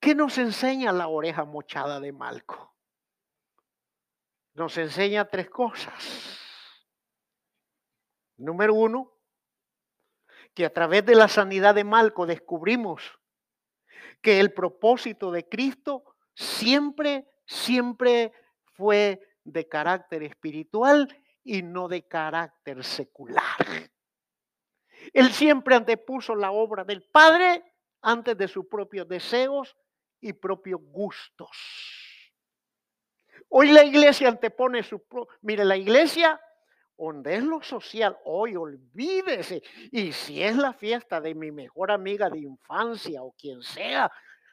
¿qué 0.00 0.14
nos 0.14 0.38
enseña 0.38 0.90
la 0.94 1.08
oreja 1.08 1.44
mochada 1.44 2.00
de 2.00 2.12
Malco? 2.12 2.74
Nos 4.54 4.74
enseña 4.78 5.26
tres 5.26 5.50
cosas. 5.50 6.40
Número 8.38 8.72
uno, 8.72 9.11
que 10.54 10.64
a 10.64 10.72
través 10.72 11.04
de 11.04 11.14
la 11.14 11.28
sanidad 11.28 11.74
de 11.74 11.84
Malco 11.84 12.26
descubrimos 12.26 13.02
que 14.20 14.38
el 14.40 14.52
propósito 14.52 15.30
de 15.30 15.48
Cristo 15.48 16.04
siempre, 16.34 17.26
siempre 17.46 18.32
fue 18.64 19.20
de 19.44 19.68
carácter 19.68 20.22
espiritual 20.22 21.08
y 21.42 21.62
no 21.62 21.88
de 21.88 22.06
carácter 22.06 22.84
secular. 22.84 23.42
Él 25.12 25.32
siempre 25.32 25.74
antepuso 25.74 26.34
la 26.34 26.52
obra 26.52 26.84
del 26.84 27.02
Padre 27.02 27.64
antes 28.02 28.36
de 28.36 28.48
sus 28.48 28.66
propios 28.66 29.08
deseos 29.08 29.76
y 30.20 30.32
propios 30.32 30.80
gustos. 30.80 31.50
Hoy 33.48 33.72
la 33.72 33.84
iglesia 33.84 34.28
antepone 34.28 34.82
su... 34.82 35.02
Mire, 35.42 35.64
la 35.64 35.76
iglesia 35.76 36.40
donde 36.96 37.36
es 37.36 37.42
lo 37.42 37.62
social, 37.62 38.16
hoy 38.24 38.56
olvídese. 38.56 39.62
Y 39.90 40.12
si 40.12 40.42
es 40.42 40.56
la 40.56 40.72
fiesta 40.72 41.20
de 41.20 41.34
mi 41.34 41.50
mejor 41.50 41.90
amiga 41.90 42.30
de 42.30 42.40
infancia 42.40 43.22
o 43.22 43.32
quien 43.32 43.62
sea, 43.62 44.10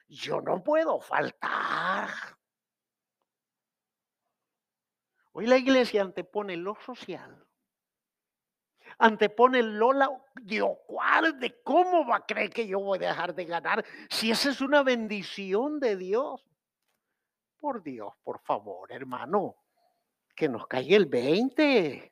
yo 0.07 0.41
no 0.41 0.63
puedo 0.63 0.99
faltar. 0.99 2.09
Hoy 5.31 5.45
la 5.45 5.57
iglesia 5.57 6.01
antepone 6.01 6.57
lo 6.57 6.75
social. 6.85 7.45
Antepone 8.97 9.61
lo 9.61 9.91
Dios, 10.41 10.71
¿cuál? 10.87 11.39
¿De 11.39 11.61
cómo 11.61 12.05
va 12.05 12.17
a 12.17 12.25
creer 12.25 12.49
que 12.49 12.67
yo 12.67 12.79
voy 12.79 12.97
a 12.97 13.09
dejar 13.09 13.33
de 13.33 13.45
ganar? 13.45 13.85
Si 14.09 14.31
esa 14.31 14.49
es 14.49 14.59
una 14.59 14.83
bendición 14.83 15.79
de 15.79 15.95
Dios. 15.95 16.43
Por 17.59 17.83
Dios, 17.83 18.13
por 18.23 18.39
favor, 18.39 18.91
hermano, 18.91 19.55
que 20.35 20.49
nos 20.49 20.65
caiga 20.67 20.97
el 20.97 21.05
20. 21.05 22.11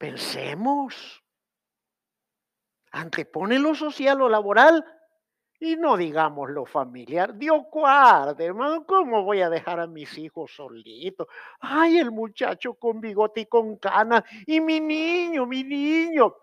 Pensemos. 0.00 1.22
Antepone 2.90 3.58
lo 3.58 3.74
social 3.74 4.22
o 4.22 4.28
laboral 4.30 4.82
Y 5.60 5.76
no 5.76 5.98
digamos 5.98 6.48
lo 6.48 6.64
familiar. 6.64 7.36
Dios 7.36 7.64
guarde, 7.70 8.46
hermano, 8.46 8.86
¿cómo 8.86 9.24
voy 9.24 9.42
a 9.42 9.50
dejar 9.50 9.78
a 9.78 9.86
mis 9.86 10.16
hijos 10.16 10.52
solitos? 10.56 11.28
Ay, 11.60 11.98
el 11.98 12.10
muchacho 12.10 12.72
con 12.74 12.98
bigote 13.02 13.42
y 13.42 13.46
con 13.46 13.76
canas. 13.76 14.24
Y 14.46 14.62
mi 14.62 14.80
niño, 14.80 15.44
mi 15.44 15.62
niño. 15.64 16.34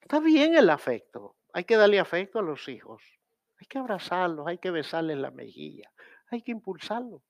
Está 0.00 0.20
bien 0.20 0.54
el 0.54 0.70
afecto. 0.70 1.34
Hay 1.52 1.64
que 1.64 1.76
darle 1.76 1.98
afecto 1.98 2.38
a 2.38 2.42
los 2.42 2.68
hijos. 2.68 3.02
Hay 3.60 3.66
que 3.66 3.78
abrazarlos, 3.78 4.46
hay 4.46 4.58
que 4.58 4.70
besarles 4.70 5.18
la 5.18 5.32
mejilla, 5.32 5.90
hay 6.30 6.42
que 6.42 6.52
impulsarlos. 6.52 7.22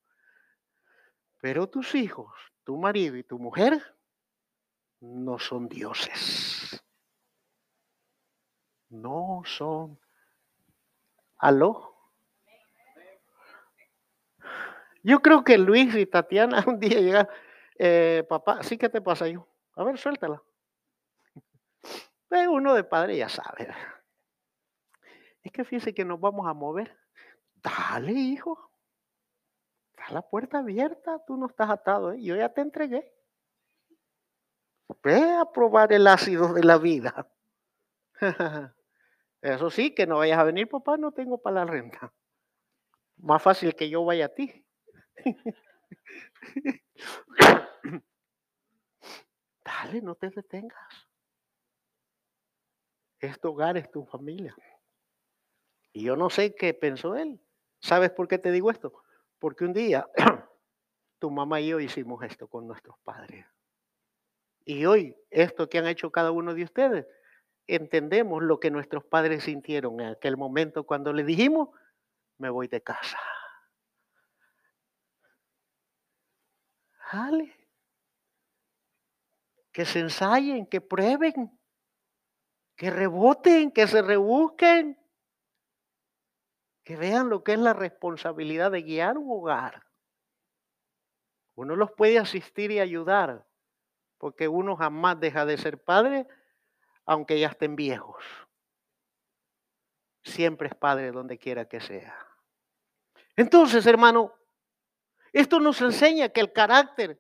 Pero 1.45 1.69
tus 1.69 1.95
hijos, 1.95 2.33
tu 2.65 2.79
marido 2.79 3.19
y 3.19 3.23
tu 3.23 3.39
mujer 3.39 3.79
no 5.01 5.39
son 5.39 5.69
dioses. 5.69 6.83
No 8.89 9.43
son. 9.45 10.01
¿Aló? 11.37 11.99
Yo 15.03 15.21
creo 15.21 15.45
que 15.45 15.59
Luis 15.59 15.95
y 15.95 16.07
Tatiana 16.07 16.65
un 16.67 16.81
día 16.81 16.99
llegan, 16.99 17.29
eh, 17.79 18.25
papá, 18.27 18.63
¿sí 18.63 18.79
que 18.79 18.89
te 18.89 19.03
pasa 19.03 19.29
yo? 19.29 19.47
A 19.75 19.85
ver, 19.85 19.99
suéltala. 19.99 20.43
Uno 22.31 22.73
de 22.73 22.85
padre 22.85 23.19
ya 23.19 23.29
sabe. 23.29 23.69
Es 25.43 25.53
que 25.53 25.63
fíjese 25.63 25.93
que 25.93 26.07
nos 26.07 26.19
vamos 26.19 26.47
a 26.49 26.55
mover. 26.55 26.99
Dale, 27.57 28.13
hijo. 28.13 28.74
Está 29.97 30.13
la 30.13 30.23
puerta 30.23 30.59
abierta, 30.59 31.23
tú 31.25 31.37
no 31.37 31.47
estás 31.47 31.71
atado, 31.71 32.13
¿eh? 32.13 32.21
yo 32.21 32.35
ya 32.35 32.49
te 32.49 32.63
entregué. 32.63 33.15
Ve 35.03 35.23
a 35.35 35.45
probar 35.45 35.93
el 35.93 36.07
ácido 36.09 36.53
de 36.53 36.65
la 36.65 36.79
vida. 36.79 37.31
Eso 39.41 39.71
sí, 39.71 39.95
que 39.95 40.07
no 40.07 40.19
vayas 40.19 40.39
a 40.39 40.45
venir, 40.45 40.69
papá, 40.69 40.97
no 40.97 41.13
tengo 41.13 41.39
para 41.39 41.65
la 41.65 41.67
renta. 41.67 42.13
Más 43.19 43.41
fácil 43.43 43.77
que 43.77 43.89
yo 43.89 44.05
vaya 44.05 44.27
a 44.27 44.31
ti. 44.31 44.67
Dale, 49.65 50.03
no 50.03 50.17
te 50.17 50.31
detengas. 50.31 51.09
Este 53.21 53.47
hogar 53.47 53.77
es 53.77 53.91
tu 53.91 54.05
familia. 54.05 54.57
Y 55.93 56.03
yo 56.03 56.17
no 56.17 56.31
sé 56.31 56.57
qué 56.57 56.75
pensó 56.75 57.15
él. 57.15 57.41
¿Sabes 57.79 58.11
por 58.11 58.27
qué 58.27 58.39
te 58.39 58.51
digo 58.51 58.71
esto? 58.71 59.04
Porque 59.45 59.67
un 59.67 59.75
día 59.75 60.09
tu 61.21 61.31
mamá 61.31 61.61
y 61.61 61.69
yo 61.69 61.79
hicimos 61.79 62.25
esto 62.25 62.49
con 62.49 62.67
nuestros 62.67 62.97
padres. 63.05 63.45
Y 64.65 64.87
hoy, 64.87 65.15
esto 65.29 65.69
que 65.69 65.77
han 65.77 65.87
hecho 65.87 66.11
cada 66.11 66.31
uno 66.31 66.55
de 66.55 66.65
ustedes, 66.65 67.07
entendemos 67.67 68.43
lo 68.43 68.59
que 68.59 68.71
nuestros 68.71 69.05
padres 69.05 69.45
sintieron 69.45 70.01
en 70.01 70.07
aquel 70.07 70.39
momento 70.39 70.87
cuando 70.87 71.13
le 71.13 71.25
dijimos, 71.25 71.69
me 72.39 72.49
voy 72.49 72.69
de 72.69 72.81
casa. 72.81 73.19
Dale. 77.13 77.55
Que 79.73 79.85
se 79.85 80.01
ensayen, 80.01 80.65
que 80.65 80.81
prueben, 80.81 81.61
que 82.77 82.91
reboten, 82.91 83.73
que 83.73 83.87
se 83.89 84.01
rebusquen, 84.01 84.99
que 86.85 86.97
vean 86.97 87.31
lo 87.31 87.43
que 87.43 87.55
es 87.55 87.59
la 87.59 87.73
responsabilidad 87.73 88.71
de 88.71 88.83
guiar 88.83 89.19
un 89.19 89.27
hogar. 89.31 89.87
Uno 91.57 91.77
los 91.77 91.91
puede 91.93 92.19
asistir 92.19 92.71
y 92.71 92.81
ayudar, 92.81 93.47
porque 94.19 94.49
uno 94.49 94.77
jamás 94.77 95.19
deja 95.19 95.47
de 95.47 95.57
ser 95.57 95.83
padre 95.83 96.27
aunque 97.07 97.39
ya 97.39 97.49
estén 97.49 97.77
viejos. 97.77 98.25
Siempre 100.23 100.69
es 100.69 100.75
padre 100.75 101.13
donde 101.13 101.39
quiera 101.39 101.69
que 101.69 101.81
sea. 101.81 102.17
Entonces, 103.37 103.87
hermano, 103.87 104.33
esto 105.33 105.61
nos 105.61 105.81
enseña 105.81 106.29
que 106.29 106.41
el 106.41 106.53
carácter 106.53 107.19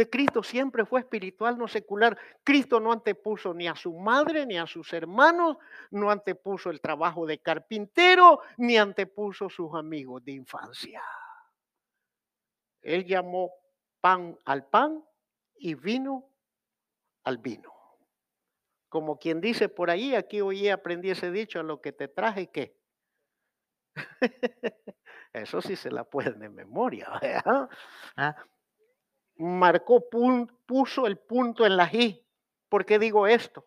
de 0.00 0.08
Cristo 0.08 0.42
siempre 0.42 0.86
fue 0.86 1.00
espiritual, 1.00 1.58
no 1.58 1.68
secular. 1.68 2.16
Cristo 2.42 2.80
no 2.80 2.90
antepuso 2.90 3.52
ni 3.52 3.68
a 3.68 3.76
su 3.76 3.92
madre 3.92 4.46
ni 4.46 4.56
a 4.56 4.66
sus 4.66 4.94
hermanos, 4.94 5.58
no 5.90 6.10
antepuso 6.10 6.70
el 6.70 6.80
trabajo 6.80 7.26
de 7.26 7.38
carpintero, 7.40 8.40
ni 8.56 8.78
antepuso 8.78 9.50
sus 9.50 9.74
amigos 9.74 10.24
de 10.24 10.32
infancia. 10.32 11.02
Él 12.80 13.04
llamó 13.04 13.52
pan 14.00 14.38
al 14.46 14.64
pan 14.70 15.04
y 15.56 15.74
vino 15.74 16.30
al 17.24 17.36
vino. 17.36 17.70
Como 18.88 19.18
quien 19.18 19.42
dice 19.42 19.68
por 19.68 19.90
ahí, 19.90 20.14
aquí 20.14 20.40
hoy 20.40 20.70
aprendí 20.70 21.10
ese 21.10 21.30
dicho, 21.30 21.60
a 21.60 21.62
lo 21.62 21.82
que 21.82 21.92
te 21.92 22.08
traje, 22.08 22.46
¿qué? 22.50 22.74
Eso 25.34 25.60
sí 25.60 25.76
se 25.76 25.90
la 25.90 26.04
pueden 26.04 26.38
de 26.38 26.48
memoria. 26.48 27.06
¿Ah? 28.16 28.34
Marcó, 29.40 30.04
puso 30.66 31.06
el 31.06 31.16
punto 31.16 31.64
en 31.64 31.76
la 31.76 31.88
I. 31.90 32.22
¿Por 32.68 32.84
qué 32.84 32.98
digo 32.98 33.26
esto? 33.26 33.66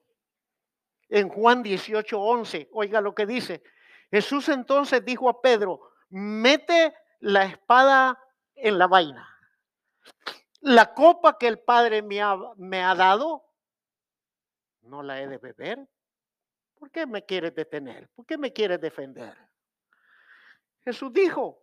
En 1.10 1.30
Juan 1.30 1.64
18, 1.64 2.20
11, 2.20 2.70
oiga 2.72 3.02
lo 3.02 3.16
que 3.16 3.26
dice. 3.26 3.64
Jesús 4.12 4.50
entonces 4.50 5.04
dijo 5.04 5.28
a 5.30 5.42
Pedro, 5.42 5.82
mete 6.10 6.94
la 7.22 7.46
espada 7.46 8.20
en 8.54 8.78
la 8.78 8.86
vaina. 8.86 9.28
La 10.62 10.94
copa 10.94 11.40
que 11.40 11.48
el 11.48 11.58
Padre 11.60 12.04
me 12.04 12.22
ha, 12.22 12.38
me 12.58 12.84
ha 12.84 12.94
dado, 12.94 13.44
no 14.84 15.02
la 15.02 15.20
he 15.22 15.28
de 15.28 15.40
beber. 15.40 15.90
¿Por 16.76 16.92
qué 16.92 17.08
me 17.08 17.26
quieres 17.26 17.56
detener? 17.56 18.10
¿Por 18.10 18.28
qué 18.28 18.38
me 18.38 18.54
quieres 18.54 18.80
defender? 18.80 19.36
Jesús 20.82 21.12
dijo, 21.12 21.63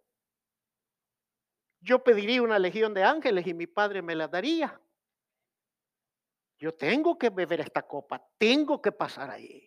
yo 1.81 2.05
pediría 2.05 2.43
una 2.43 2.59
legión 2.59 2.95
de 2.95 3.05
ángeles 3.05 3.47
y 3.47 3.55
mi 3.55 3.67
Padre 3.67 4.03
me 4.03 4.15
la 4.15 4.29
daría. 4.29 4.81
Yo 6.59 6.75
tengo 6.75 7.19
que 7.19 7.31
beber 7.31 7.61
esta 7.61 7.83
copa, 7.83 8.23
tengo 8.37 8.83
que 8.83 8.93
pasar 8.93 9.31
ahí. 9.31 9.67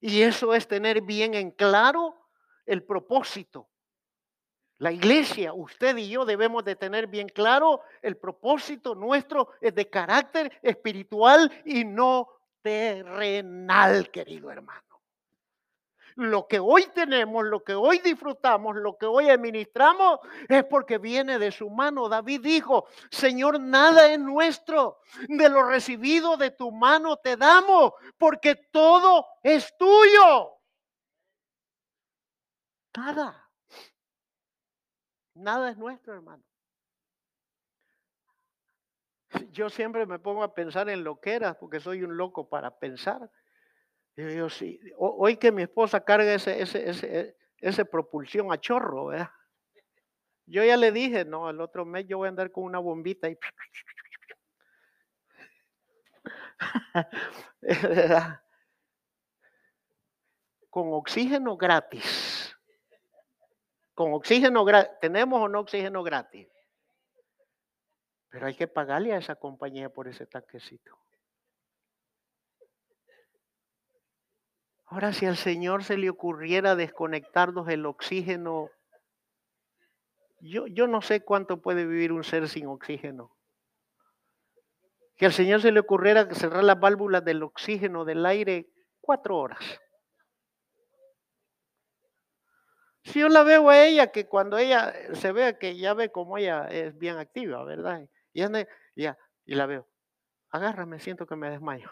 Y 0.00 0.22
eso 0.22 0.54
es 0.54 0.66
tener 0.66 1.02
bien 1.02 1.34
en 1.34 1.50
claro 1.50 2.14
el 2.64 2.82
propósito. 2.82 3.68
La 4.78 4.90
iglesia, 4.90 5.52
usted 5.52 5.94
y 5.98 6.08
yo 6.08 6.24
debemos 6.24 6.64
de 6.64 6.74
tener 6.74 7.06
bien 7.06 7.28
claro 7.28 7.82
el 8.00 8.16
propósito 8.16 8.94
nuestro 8.94 9.50
es 9.60 9.74
de 9.74 9.90
carácter 9.90 10.58
espiritual 10.62 11.52
y 11.66 11.84
no 11.84 12.28
terrenal, 12.62 14.10
querido 14.10 14.50
hermano. 14.50 14.89
Lo 16.20 16.46
que 16.46 16.58
hoy 16.58 16.84
tenemos, 16.94 17.46
lo 17.46 17.64
que 17.64 17.74
hoy 17.74 17.98
disfrutamos, 18.00 18.76
lo 18.76 18.98
que 18.98 19.06
hoy 19.06 19.30
administramos, 19.30 20.20
es 20.50 20.64
porque 20.64 20.98
viene 20.98 21.38
de 21.38 21.50
su 21.50 21.70
mano. 21.70 22.10
David 22.10 22.42
dijo, 22.42 22.86
Señor, 23.10 23.58
nada 23.58 24.12
es 24.12 24.20
nuestro. 24.20 25.00
De 25.28 25.48
lo 25.48 25.62
recibido 25.62 26.36
de 26.36 26.50
tu 26.50 26.72
mano 26.72 27.16
te 27.16 27.38
damos, 27.38 27.94
porque 28.18 28.54
todo 28.70 29.28
es 29.42 29.74
tuyo. 29.78 30.58
Nada. 32.94 33.50
Nada 35.32 35.70
es 35.70 35.78
nuestro, 35.78 36.12
hermano. 36.12 36.44
Yo 39.52 39.70
siempre 39.70 40.04
me 40.04 40.18
pongo 40.18 40.42
a 40.42 40.52
pensar 40.52 40.90
en 40.90 41.02
lo 41.02 41.18
que 41.18 41.32
era, 41.32 41.54
porque 41.58 41.80
soy 41.80 42.02
un 42.02 42.18
loco 42.18 42.46
para 42.46 42.78
pensar. 42.78 43.30
Hoy 44.96 45.36
que 45.36 45.52
mi 45.52 45.62
esposa 45.62 46.04
carga 46.04 46.34
ese, 46.34 46.60
ese, 46.60 46.88
ese, 46.90 47.36
ese 47.58 47.84
propulsión 47.84 48.52
a 48.52 48.58
chorro, 48.58 49.06
¿verdad? 49.06 49.30
Yo 50.46 50.64
ya 50.64 50.76
le 50.76 50.90
dije, 50.90 51.24
no, 51.24 51.48
el 51.48 51.60
otro 51.60 51.84
mes 51.84 52.06
yo 52.08 52.18
voy 52.18 52.26
a 52.26 52.30
andar 52.30 52.50
con 52.50 52.64
una 52.64 52.80
bombita 52.80 53.28
y... 53.28 53.38
con 60.70 60.92
oxígeno 60.92 61.56
gratis. 61.56 62.56
Con 63.94 64.12
oxígeno 64.12 64.64
gratis. 64.64 64.92
¿Tenemos 65.00 65.40
o 65.40 65.48
no 65.48 65.60
oxígeno 65.60 66.02
gratis? 66.02 66.48
Pero 68.30 68.46
hay 68.46 68.54
que 68.54 68.66
pagarle 68.68 69.12
a 69.12 69.18
esa 69.18 69.36
compañía 69.36 69.88
por 69.88 70.08
ese 70.08 70.26
tanquecito. 70.26 70.96
Ahora, 74.90 75.12
si 75.12 75.24
al 75.24 75.36
Señor 75.36 75.84
se 75.84 75.96
le 75.96 76.10
ocurriera 76.10 76.74
desconectarnos 76.74 77.68
el 77.68 77.86
oxígeno, 77.86 78.70
yo, 80.40 80.66
yo 80.66 80.88
no 80.88 81.00
sé 81.00 81.20
cuánto 81.20 81.62
puede 81.62 81.86
vivir 81.86 82.10
un 82.10 82.24
ser 82.24 82.48
sin 82.48 82.66
oxígeno. 82.66 83.30
Que 85.16 85.26
al 85.26 85.32
Señor 85.32 85.62
se 85.62 85.70
le 85.70 85.78
ocurriera 85.78 86.34
cerrar 86.34 86.64
las 86.64 86.80
válvulas 86.80 87.24
del 87.24 87.44
oxígeno 87.44 88.04
del 88.04 88.26
aire 88.26 88.68
cuatro 89.00 89.38
horas. 89.38 89.60
Si 93.04 93.20
yo 93.20 93.28
la 93.28 93.44
veo 93.44 93.70
a 93.70 93.84
ella, 93.84 94.10
que 94.10 94.26
cuando 94.26 94.58
ella 94.58 94.92
se 95.14 95.30
vea 95.30 95.56
que 95.56 95.76
ya 95.76 95.94
ve 95.94 96.10
como 96.10 96.36
ella 96.36 96.66
es 96.66 96.98
bien 96.98 97.16
activa, 97.16 97.62
¿verdad? 97.62 98.08
Y, 98.32 98.42
y 98.42 99.54
la 99.54 99.66
veo, 99.66 99.86
agárrame, 100.50 100.98
siento 100.98 101.26
que 101.26 101.36
me 101.36 101.48
desmayo. 101.48 101.90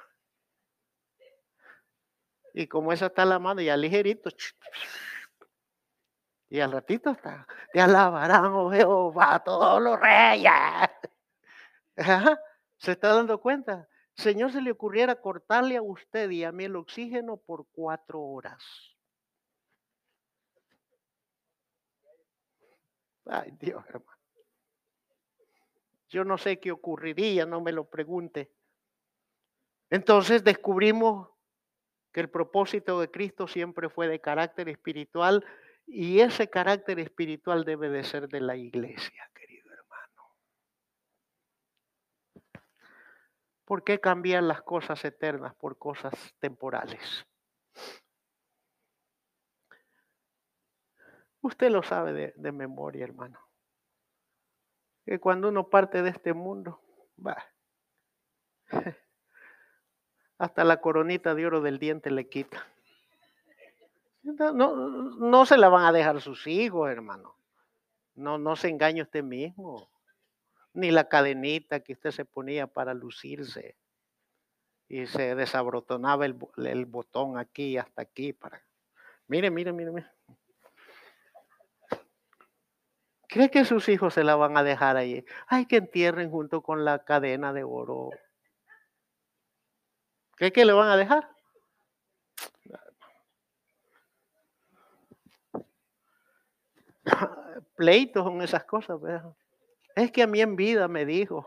Y 2.54 2.66
como 2.66 2.92
esa 2.92 3.06
está 3.06 3.24
la 3.24 3.38
mano, 3.38 3.60
ya 3.60 3.76
ligerito. 3.76 4.30
Y 6.50 6.60
al 6.60 6.72
ratito 6.72 7.10
está, 7.10 7.46
te 7.72 7.80
alabarán, 7.80 8.46
oh 8.46 8.70
Jehová, 8.70 9.42
todos 9.44 9.82
los 9.82 10.00
reyes. 10.00 10.52
¿Se 12.78 12.92
está 12.92 13.14
dando 13.14 13.40
cuenta? 13.40 13.88
Señor 14.14 14.50
se 14.52 14.62
le 14.62 14.72
ocurriera 14.72 15.20
cortarle 15.20 15.76
a 15.76 15.82
usted 15.82 16.30
y 16.30 16.44
a 16.44 16.52
mí 16.52 16.64
el 16.64 16.76
oxígeno 16.76 17.36
por 17.36 17.66
cuatro 17.70 18.20
horas. 18.20 18.64
Ay, 23.26 23.52
Dios, 23.60 23.84
hermano. 23.88 24.18
Yo 26.08 26.24
no 26.24 26.38
sé 26.38 26.58
qué 26.58 26.72
ocurriría, 26.72 27.44
no 27.44 27.60
me 27.60 27.72
lo 27.72 27.84
pregunte. 27.84 28.50
Entonces 29.90 30.42
descubrimos 30.42 31.28
que 32.12 32.20
el 32.20 32.30
propósito 32.30 33.00
de 33.00 33.10
Cristo 33.10 33.46
siempre 33.46 33.88
fue 33.88 34.08
de 34.08 34.20
carácter 34.20 34.68
espiritual 34.68 35.44
y 35.86 36.20
ese 36.20 36.48
carácter 36.48 36.98
espiritual 36.98 37.64
debe 37.64 37.88
de 37.88 38.04
ser 38.04 38.28
de 38.28 38.40
la 38.40 38.56
iglesia, 38.56 39.30
querido 39.34 39.70
hermano. 39.72 40.36
¿Por 43.64 43.84
qué 43.84 44.00
cambiar 44.00 44.42
las 44.42 44.62
cosas 44.62 45.04
eternas 45.04 45.54
por 45.54 45.78
cosas 45.78 46.34
temporales? 46.38 47.26
Usted 51.40 51.70
lo 51.70 51.82
sabe 51.82 52.12
de, 52.12 52.34
de 52.36 52.52
memoria, 52.52 53.04
hermano. 53.04 53.38
Que 55.06 55.18
cuando 55.18 55.48
uno 55.48 55.68
parte 55.70 56.02
de 56.02 56.10
este 56.10 56.34
mundo, 56.34 56.82
va. 57.24 57.42
Hasta 60.38 60.64
la 60.64 60.80
coronita 60.80 61.34
de 61.34 61.46
oro 61.46 61.60
del 61.60 61.78
diente 61.78 62.10
le 62.10 62.28
quita. 62.28 62.66
No, 64.22 64.52
no, 64.52 65.46
se 65.46 65.56
la 65.56 65.68
van 65.68 65.84
a 65.86 65.92
dejar 65.92 66.20
sus 66.20 66.46
hijos, 66.46 66.90
hermano. 66.90 67.34
No, 68.14 68.38
no 68.38 68.56
se 68.56 68.68
engañe 68.68 69.02
usted 69.02 69.22
mismo. 69.22 69.88
Ni 70.74 70.90
la 70.90 71.08
cadenita 71.08 71.80
que 71.80 71.94
usted 71.94 72.10
se 72.10 72.24
ponía 72.24 72.66
para 72.66 72.94
lucirse. 72.94 73.76
Y 74.88 75.06
se 75.06 75.34
desabrotonaba 75.34 76.24
el, 76.26 76.86
botón 76.86 77.38
aquí 77.38 77.76
hasta 77.76 78.02
aquí. 78.02 78.32
Para... 78.32 78.62
Mire, 79.26 79.50
mire, 79.50 79.72
mire, 79.72 79.90
mire. 79.90 80.06
¿Cree 83.28 83.50
que 83.50 83.64
sus 83.64 83.88
hijos 83.88 84.14
se 84.14 84.24
la 84.24 84.36
van 84.36 84.56
a 84.56 84.62
dejar 84.62 84.96
ahí? 84.96 85.24
Hay 85.48 85.66
que 85.66 85.76
entierren 85.76 86.30
junto 86.30 86.62
con 86.62 86.84
la 86.84 87.04
cadena 87.04 87.52
de 87.52 87.64
oro. 87.64 88.10
¿Cree 90.38 90.52
que 90.52 90.64
le 90.64 90.72
van 90.72 90.88
a 90.88 90.96
dejar? 90.96 91.28
Pleitos 97.76 98.22
son 98.22 98.40
esas 98.42 98.62
cosas, 98.64 99.00
¿verdad? 99.00 99.34
Es 99.96 100.12
que 100.12 100.22
a 100.22 100.28
mí 100.28 100.40
en 100.40 100.54
vida 100.54 100.86
me 100.86 101.04
dijo. 101.04 101.44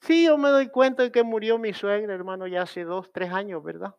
Sí, 0.00 0.26
yo 0.26 0.36
me 0.36 0.48
doy 0.48 0.68
cuenta 0.68 1.04
de 1.04 1.12
que 1.12 1.22
murió 1.22 1.58
mi 1.58 1.72
suegra, 1.72 2.12
hermano, 2.12 2.48
ya 2.48 2.62
hace 2.62 2.82
dos, 2.82 3.12
tres 3.12 3.30
años, 3.32 3.62
¿verdad? 3.62 3.94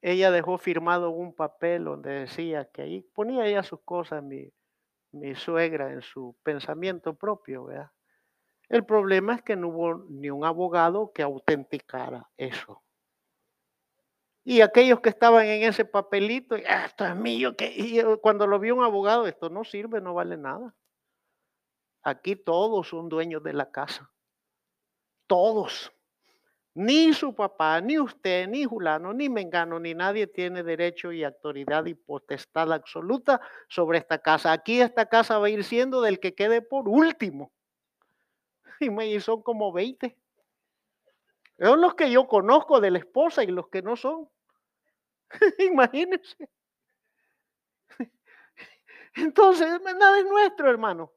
Ella 0.00 0.30
dejó 0.30 0.56
firmado 0.56 1.10
un 1.10 1.34
papel 1.34 1.84
donde 1.84 2.10
decía 2.20 2.64
que 2.70 2.80
ahí 2.82 3.02
ponía 3.02 3.44
ella 3.44 3.62
sus 3.62 3.80
cosas, 3.82 4.22
mi, 4.22 4.50
mi 5.12 5.34
suegra, 5.34 5.92
en 5.92 6.00
su 6.00 6.34
pensamiento 6.42 7.14
propio, 7.14 7.66
¿verdad? 7.66 7.90
El 8.68 8.84
problema 8.84 9.34
es 9.34 9.42
que 9.42 9.56
no 9.56 9.68
hubo 9.68 9.94
ni 10.08 10.30
un 10.30 10.44
abogado 10.44 11.12
que 11.12 11.22
autenticara 11.22 12.30
eso. 12.36 12.82
Y 14.44 14.60
aquellos 14.60 15.00
que 15.00 15.08
estaban 15.08 15.46
en 15.46 15.62
ese 15.62 15.84
papelito, 15.84 16.54
ah, 16.68 16.84
esto 16.84 17.06
es 17.06 17.16
mío, 17.16 17.56
que 17.56 18.18
cuando 18.20 18.46
lo 18.46 18.58
vio 18.58 18.74
un 18.74 18.84
abogado, 18.84 19.26
esto 19.26 19.48
no 19.48 19.64
sirve, 19.64 20.00
no 20.00 20.12
vale 20.12 20.36
nada. 20.36 20.74
Aquí 22.02 22.36
todos 22.36 22.88
son 22.88 23.08
dueños 23.08 23.42
de 23.42 23.54
la 23.54 23.70
casa. 23.70 24.10
Todos. 25.26 25.90
Ni 26.74 27.14
su 27.14 27.34
papá, 27.34 27.80
ni 27.80 27.98
usted, 27.98 28.48
ni 28.48 28.64
Julano, 28.64 29.14
ni 29.14 29.30
Mengano, 29.30 29.78
ni 29.78 29.94
nadie 29.94 30.26
tiene 30.26 30.62
derecho 30.62 31.12
y 31.12 31.24
autoridad 31.24 31.86
y 31.86 31.94
potestad 31.94 32.70
absoluta 32.72 33.40
sobre 33.68 33.98
esta 33.98 34.18
casa. 34.18 34.52
Aquí 34.52 34.80
esta 34.80 35.06
casa 35.06 35.38
va 35.38 35.46
a 35.46 35.50
ir 35.50 35.64
siendo 35.64 36.02
del 36.02 36.20
que 36.20 36.34
quede 36.34 36.60
por 36.60 36.88
último 36.88 37.52
y 39.06 39.20
son 39.20 39.42
como 39.42 39.72
20. 39.72 40.16
Son 41.58 41.80
los 41.80 41.94
que 41.94 42.10
yo 42.10 42.26
conozco 42.26 42.80
de 42.80 42.90
la 42.90 42.98
esposa 42.98 43.44
y 43.44 43.48
los 43.48 43.68
que 43.68 43.82
no 43.82 43.96
son. 43.96 44.28
Imagínense. 45.58 46.48
Entonces, 49.14 49.80
nada 49.82 50.18
es 50.18 50.26
nuestro, 50.26 50.68
hermano. 50.70 51.12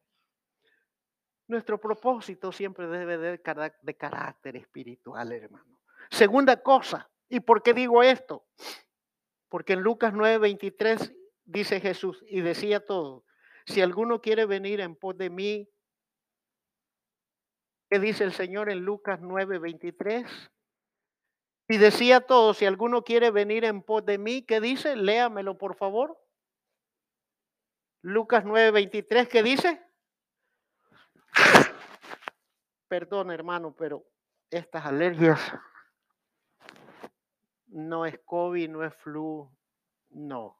Nuestro 1.47 1.79
propósito 1.79 2.51
siempre 2.51 2.87
debe 2.87 3.17
de, 3.17 3.41
de 3.81 3.97
carácter 3.97 4.57
espiritual, 4.57 5.31
hermano. 5.31 5.79
Segunda 6.09 6.61
cosa, 6.61 7.09
¿y 7.29 7.39
por 7.39 7.63
qué 7.63 7.73
digo 7.73 8.03
esto? 8.03 8.45
Porque 9.49 9.73
en 9.73 9.81
Lucas 9.81 10.13
9:23 10.13 11.15
dice 11.45 11.79
Jesús 11.79 12.23
y 12.27 12.41
decía 12.41 12.85
todo, 12.85 13.23
si 13.65 13.81
alguno 13.81 14.21
quiere 14.21 14.45
venir 14.45 14.81
en 14.81 14.95
pos 14.95 15.17
de 15.17 15.29
mí, 15.29 15.69
¿Qué 17.89 17.99
dice 17.99 18.25
el 18.25 18.33
Señor 18.33 18.69
en 18.69 18.79
Lucas 18.79 19.21
9:23? 19.21 20.27
Y 21.69 21.77
decía 21.77 22.21
todo, 22.21 22.53
si 22.53 22.65
alguno 22.65 23.03
quiere 23.03 23.31
venir 23.31 23.65
en 23.65 23.81
pos 23.81 24.05
de 24.05 24.17
mí, 24.17 24.41
¿qué 24.41 24.61
dice? 24.61 24.95
Léamelo, 24.95 25.57
por 25.57 25.75
favor. 25.75 26.17
Lucas 28.01 28.45
9:23, 28.45 29.27
¿qué 29.27 29.43
dice? 29.43 29.81
Perdón, 32.87 33.31
hermano, 33.31 33.75
pero 33.77 34.05
estas 34.49 34.85
alergias 34.85 35.39
no 37.67 38.05
es 38.05 38.19
COVID, 38.25 38.69
no 38.69 38.83
es 38.83 38.95
flu, 38.95 39.49
no. 40.09 40.57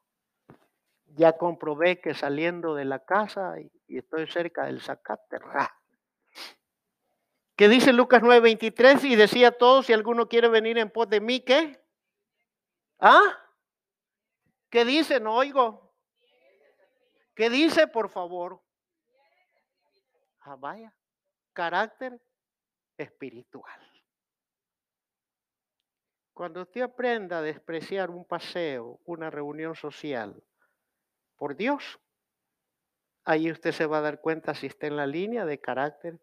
Ya 1.06 1.38
comprobé 1.38 2.00
que 2.00 2.14
saliendo 2.14 2.74
de 2.74 2.84
la 2.84 3.04
casa 3.04 3.54
y 3.60 3.96
estoy 3.96 4.26
cerca 4.30 4.66
del 4.66 4.82
zacate, 4.82 5.38
¿Qué 7.58 7.68
dice 7.68 7.92
Lucas 7.92 8.22
9:23 8.22 9.02
y 9.02 9.16
decía 9.16 9.50
todo, 9.50 9.82
si 9.82 9.92
alguno 9.92 10.28
quiere 10.28 10.46
venir 10.46 10.78
en 10.78 10.90
pos 10.90 11.08
de 11.08 11.20
mí, 11.20 11.40
¿qué? 11.40 11.84
¿Ah? 13.00 13.20
¿Qué 14.70 14.84
dice? 14.84 15.18
No 15.18 15.34
oigo. 15.34 15.92
¿Qué 17.34 17.50
dice, 17.50 17.88
por 17.88 18.10
favor? 18.10 18.62
Ah, 20.38 20.54
vaya, 20.54 20.94
carácter 21.52 22.20
espiritual. 22.96 23.80
Cuando 26.32 26.62
usted 26.62 26.82
aprenda 26.82 27.38
a 27.38 27.42
despreciar 27.42 28.10
un 28.10 28.24
paseo, 28.24 29.00
una 29.04 29.30
reunión 29.30 29.74
social, 29.74 30.44
por 31.34 31.56
Dios, 31.56 31.98
ahí 33.24 33.50
usted 33.50 33.72
se 33.72 33.86
va 33.86 33.98
a 33.98 34.02
dar 34.02 34.20
cuenta 34.20 34.54
si 34.54 34.68
está 34.68 34.86
en 34.86 34.94
la 34.94 35.08
línea 35.08 35.44
de 35.44 35.60
carácter 35.60 36.20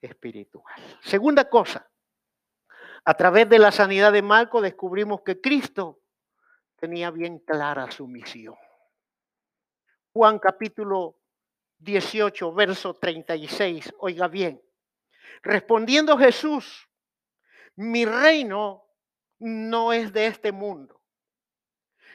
espiritual. 0.00 0.74
Segunda 1.02 1.48
cosa, 1.48 1.90
a 3.04 3.14
través 3.14 3.48
de 3.48 3.58
la 3.58 3.72
sanidad 3.72 4.12
de 4.12 4.22
Marco 4.22 4.60
descubrimos 4.60 5.22
que 5.22 5.40
Cristo 5.40 6.00
tenía 6.76 7.10
bien 7.10 7.38
clara 7.38 7.90
su 7.90 8.06
misión. 8.06 8.56
Juan 10.12 10.38
capítulo 10.38 11.20
18, 11.78 12.52
verso 12.52 12.94
36, 12.94 13.94
oiga 13.98 14.28
bien, 14.28 14.62
respondiendo 15.42 16.18
Jesús, 16.18 16.88
mi 17.76 18.04
reino 18.04 18.84
no 19.38 19.92
es 19.92 20.12
de 20.12 20.26
este 20.26 20.52
mundo. 20.52 21.00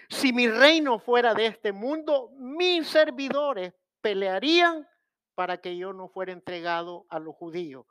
Si 0.09 0.31
mi 0.31 0.47
reino 0.47 0.99
fuera 0.99 1.33
de 1.33 1.47
este 1.47 1.71
mundo, 1.71 2.29
mis 2.37 2.87
servidores 2.87 3.73
pelearían 4.01 4.87
para 5.35 5.59
que 5.59 5.77
yo 5.77 5.93
no 5.93 6.07
fuera 6.07 6.31
entregado 6.31 7.05
a 7.09 7.19
los 7.19 7.35
judíos. 7.35 7.85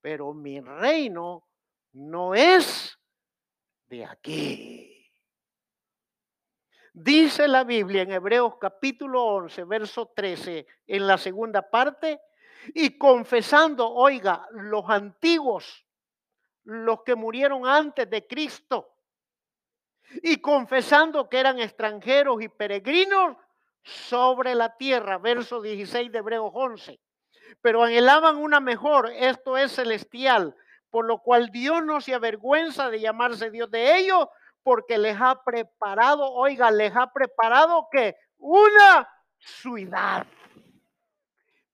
Pero 0.00 0.34
mi 0.34 0.60
reino 0.60 1.48
no 1.92 2.34
es 2.34 2.98
de 3.86 4.04
aquí. 4.04 4.94
Dice 6.92 7.46
la 7.46 7.62
Biblia 7.62 8.02
en 8.02 8.10
Hebreos 8.10 8.56
capítulo 8.60 9.24
11, 9.24 9.64
verso 9.64 10.12
13, 10.14 10.66
en 10.88 11.06
la 11.06 11.16
segunda 11.16 11.62
parte, 11.62 12.20
y 12.74 12.98
confesando, 12.98 13.88
oiga, 13.88 14.48
los 14.50 14.84
antiguos, 14.88 15.86
los 16.64 17.02
que 17.04 17.14
murieron 17.14 17.66
antes 17.66 18.10
de 18.10 18.26
Cristo, 18.26 18.96
y 20.22 20.38
confesando 20.38 21.28
que 21.28 21.38
eran 21.38 21.60
extranjeros 21.60 22.42
y 22.42 22.48
peregrinos, 22.48 23.36
sobre 23.88 24.54
la 24.54 24.76
tierra, 24.76 25.18
verso 25.18 25.60
16 25.60 26.12
de 26.12 26.18
Hebreos 26.18 26.50
11. 26.52 27.00
Pero 27.60 27.82
anhelaban 27.82 28.36
una 28.36 28.60
mejor, 28.60 29.10
esto 29.14 29.56
es 29.56 29.72
celestial, 29.72 30.54
por 30.90 31.06
lo 31.06 31.18
cual 31.18 31.50
Dios 31.50 31.84
no 31.84 32.00
se 32.00 32.14
avergüenza 32.14 32.90
de 32.90 33.00
llamarse 33.00 33.50
Dios 33.50 33.70
de 33.70 33.96
ellos, 33.98 34.28
porque 34.62 34.98
les 34.98 35.16
ha 35.20 35.42
preparado, 35.42 36.30
oiga, 36.32 36.70
les 36.70 36.94
ha 36.94 37.12
preparado 37.12 37.88
que 37.90 38.16
una 38.36 39.08
ciudad. 39.38 40.26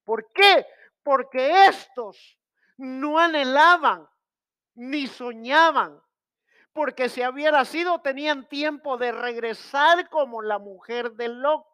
¿Por 0.04 0.30
qué? 0.32 0.66
Porque 1.02 1.66
estos 1.66 2.38
no 2.76 3.18
anhelaban 3.18 4.08
ni 4.74 5.06
soñaban, 5.06 6.00
porque 6.72 7.08
si 7.08 7.24
hubiera 7.26 7.64
sido 7.64 8.00
tenían 8.00 8.48
tiempo 8.48 8.96
de 8.96 9.12
regresar 9.12 10.08
como 10.08 10.42
la 10.42 10.58
mujer 10.58 11.12
del 11.12 11.40
loco, 11.40 11.73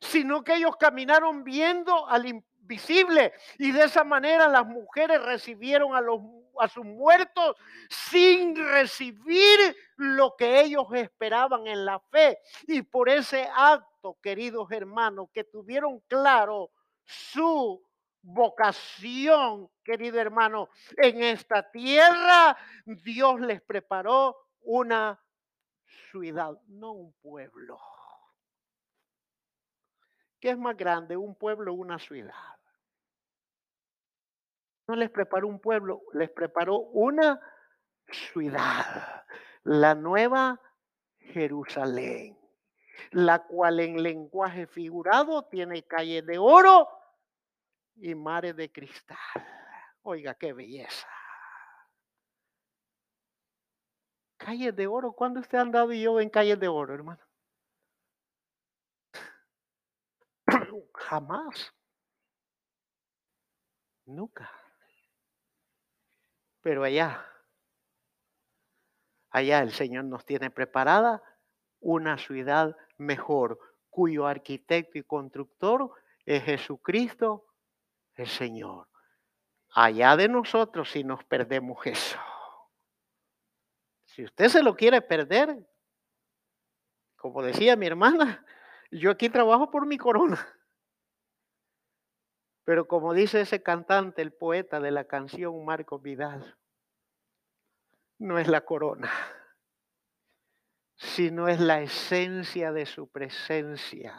sino 0.00 0.42
que 0.42 0.54
ellos 0.54 0.76
caminaron 0.76 1.44
viendo 1.44 2.08
al 2.08 2.26
invisible 2.26 3.32
y 3.58 3.72
de 3.72 3.84
esa 3.84 4.04
manera 4.04 4.48
las 4.48 4.66
mujeres 4.66 5.22
recibieron 5.22 5.94
a 5.94 6.00
los 6.00 6.20
a 6.60 6.68
sus 6.68 6.84
muertos 6.84 7.56
sin 7.88 8.54
recibir 8.54 9.76
lo 9.96 10.36
que 10.36 10.60
ellos 10.60 10.86
esperaban 10.94 11.66
en 11.66 11.84
la 11.84 11.98
fe. 11.98 12.38
Y 12.66 12.82
por 12.82 13.08
ese 13.08 13.48
acto, 13.54 14.18
queridos 14.22 14.70
hermanos, 14.70 15.28
que 15.32 15.44
tuvieron 15.44 16.00
claro 16.00 16.70
su 17.04 17.82
vocación, 18.22 19.70
querido 19.82 20.20
hermano, 20.20 20.68
en 20.96 21.22
esta 21.22 21.70
tierra, 21.70 22.56
Dios 22.84 23.40
les 23.40 23.62
preparó 23.62 24.36
una 24.60 25.18
ciudad, 26.10 26.52
no 26.66 26.92
un 26.92 27.12
pueblo. 27.22 27.80
¿Qué 30.40 30.50
es 30.50 30.58
más 30.58 30.76
grande, 30.76 31.16
un 31.16 31.34
pueblo 31.34 31.72
o 31.72 31.76
una 31.76 31.98
ciudad? 31.98 32.34
No 34.88 34.96
les 34.96 35.10
preparó 35.10 35.46
un 35.46 35.60
pueblo, 35.60 36.02
les 36.14 36.30
preparó 36.30 36.78
una 36.78 37.38
ciudad, 38.10 39.24
la 39.62 39.94
nueva 39.94 40.60
Jerusalén, 41.18 42.36
la 43.12 43.46
cual 43.46 43.80
en 43.80 44.02
lenguaje 44.02 44.66
figurado 44.66 45.44
tiene 45.44 45.86
calles 45.86 46.26
de 46.26 46.38
oro 46.38 46.88
y 47.96 48.14
mares 48.14 48.56
de 48.56 48.72
cristal. 48.72 49.18
Oiga, 50.02 50.34
qué 50.34 50.52
belleza. 50.52 51.06
Calles 54.38 54.74
de 54.74 54.86
oro. 54.86 55.12
¿Cuándo 55.12 55.40
usted 55.40 55.58
ha 55.58 55.60
andado 55.60 55.92
y 55.92 56.02
yo 56.02 56.18
en 56.18 56.30
calles 56.30 56.58
de 56.58 56.66
oro, 56.66 56.94
hermano? 56.94 57.20
Jamás. 61.10 61.74
Nunca. 64.06 64.48
Pero 66.62 66.84
allá, 66.84 67.26
allá 69.30 69.58
el 69.58 69.72
Señor 69.72 70.04
nos 70.04 70.24
tiene 70.24 70.52
preparada 70.52 71.20
una 71.80 72.16
ciudad 72.16 72.76
mejor, 72.96 73.58
cuyo 73.88 74.24
arquitecto 74.24 74.98
y 74.98 75.02
constructor 75.02 75.90
es 76.26 76.44
Jesucristo 76.44 77.44
el 78.14 78.28
Señor. 78.28 78.88
Allá 79.74 80.16
de 80.16 80.28
nosotros 80.28 80.92
si 80.92 81.02
nos 81.02 81.24
perdemos 81.24 81.84
eso. 81.86 82.20
Si 84.04 84.22
usted 84.22 84.48
se 84.48 84.62
lo 84.62 84.76
quiere 84.76 85.02
perder, 85.02 85.68
como 87.16 87.42
decía 87.42 87.74
mi 87.74 87.86
hermana, 87.86 88.46
yo 88.92 89.10
aquí 89.10 89.28
trabajo 89.28 89.72
por 89.72 89.86
mi 89.86 89.98
corona. 89.98 90.59
Pero 92.64 92.86
como 92.86 93.14
dice 93.14 93.40
ese 93.40 93.62
cantante, 93.62 94.22
el 94.22 94.32
poeta 94.32 94.80
de 94.80 94.90
la 94.90 95.04
canción 95.04 95.64
Marco 95.64 95.98
Vidal, 95.98 96.56
no 98.18 98.38
es 98.38 98.48
la 98.48 98.60
corona, 98.62 99.10
sino 100.96 101.48
es 101.48 101.58
la 101.58 101.80
esencia 101.80 102.70
de 102.72 102.84
su 102.86 103.08
presencia. 103.10 104.14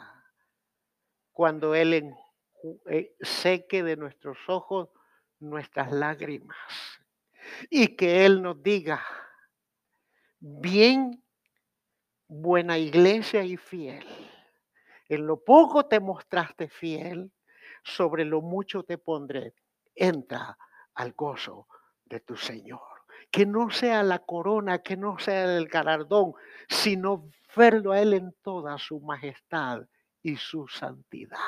Cuando 1.30 1.74
Él 1.74 2.14
eh, 2.90 3.16
seque 3.20 3.82
de 3.82 3.96
nuestros 3.96 4.38
ojos 4.48 4.90
nuestras 5.38 5.92
lágrimas 5.92 6.56
y 7.70 7.96
que 7.96 8.24
Él 8.24 8.42
nos 8.42 8.62
diga, 8.62 9.04
bien, 10.38 11.22
buena 12.26 12.78
iglesia 12.78 13.44
y 13.44 13.56
fiel, 13.56 14.06
en 15.08 15.26
lo 15.26 15.42
poco 15.44 15.86
te 15.86 16.00
mostraste 16.00 16.68
fiel, 16.68 17.30
sobre 17.82 18.24
lo 18.24 18.40
mucho 18.40 18.82
te 18.82 18.98
pondré, 18.98 19.54
entra 19.94 20.56
al 20.94 21.12
gozo 21.12 21.66
de 22.04 22.20
tu 22.20 22.36
Señor. 22.36 22.80
Que 23.30 23.46
no 23.46 23.70
sea 23.70 24.02
la 24.02 24.18
corona, 24.18 24.78
que 24.78 24.96
no 24.96 25.18
sea 25.18 25.56
el 25.56 25.68
galardón, 25.68 26.34
sino 26.68 27.30
verlo 27.56 27.92
a 27.92 28.00
Él 28.00 28.12
en 28.14 28.34
toda 28.42 28.78
su 28.78 29.00
majestad 29.00 29.82
y 30.22 30.36
su 30.36 30.68
santidad 30.68 31.38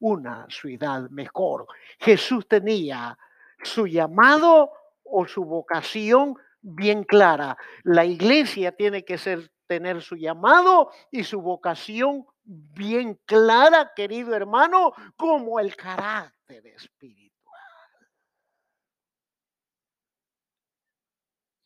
una 0.00 0.46
ciudad 0.48 1.08
mejor. 1.10 1.66
Jesús 1.98 2.46
tenía 2.46 3.18
su 3.62 3.86
llamado 3.86 4.70
o 5.04 5.26
su 5.26 5.44
vocación 5.44 6.36
bien 6.60 7.04
clara. 7.04 7.56
La 7.82 8.04
iglesia 8.04 8.72
tiene 8.72 9.04
que 9.04 9.18
ser, 9.18 9.50
tener 9.66 10.02
su 10.02 10.16
llamado 10.16 10.90
y 11.10 11.24
su 11.24 11.40
vocación 11.40 12.26
bien 12.48 13.14
clara, 13.26 13.92
querido 13.94 14.34
hermano, 14.34 14.92
como 15.16 15.60
el 15.60 15.76
carácter 15.76 16.66
espiritual. 16.66 17.28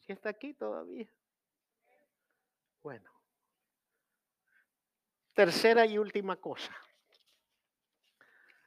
¿Si 0.01 0.13
está 0.13 0.31
aquí 0.31 0.55
todavía? 0.55 1.09
Bueno. 2.83 3.11
Tercera 5.35 5.87
y 5.87 5.97
última 5.97 6.37
cosa 6.37 6.77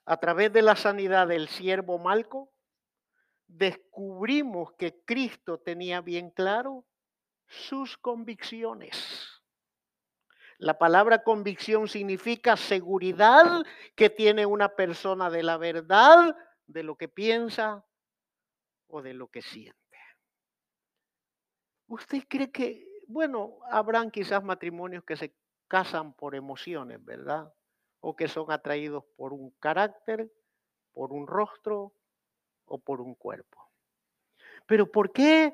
a 0.05 0.17
través 0.17 0.53
de 0.53 0.61
la 0.61 0.75
sanidad 0.75 1.27
del 1.27 1.47
siervo 1.47 1.97
Malco, 1.97 2.53
descubrimos 3.47 4.73
que 4.73 5.03
Cristo 5.03 5.59
tenía 5.59 6.01
bien 6.01 6.29
claro 6.29 6.85
sus 7.47 7.97
convicciones. 7.97 9.34
La 10.57 10.77
palabra 10.77 11.23
convicción 11.23 11.87
significa 11.87 12.55
seguridad 12.55 13.63
que 13.95 14.09
tiene 14.09 14.45
una 14.45 14.69
persona 14.69 15.29
de 15.29 15.43
la 15.43 15.57
verdad, 15.57 16.35
de 16.67 16.83
lo 16.83 16.95
que 16.95 17.07
piensa 17.07 17.85
o 18.87 19.01
de 19.01 19.13
lo 19.13 19.27
que 19.27 19.41
siente. 19.41 19.75
¿Usted 21.87 22.23
cree 22.27 22.51
que, 22.51 22.87
bueno, 23.07 23.59
habrán 23.69 24.09
quizás 24.09 24.43
matrimonios 24.43 25.03
que 25.03 25.17
se 25.17 25.35
casan 25.67 26.13
por 26.13 26.35
emociones, 26.35 27.03
¿verdad? 27.03 27.51
o 28.07 28.15
que 28.15 28.27
son 28.27 28.51
atraídos 28.51 29.03
por 29.15 29.33
un 29.33 29.49
carácter, 29.59 30.31
por 30.93 31.11
un 31.11 31.25
rostro 31.25 31.91
o 32.65 32.77
por 32.77 33.01
un 33.01 33.15
cuerpo. 33.15 33.67
Pero 34.67 34.91
¿por 34.91 35.11
qué 35.11 35.51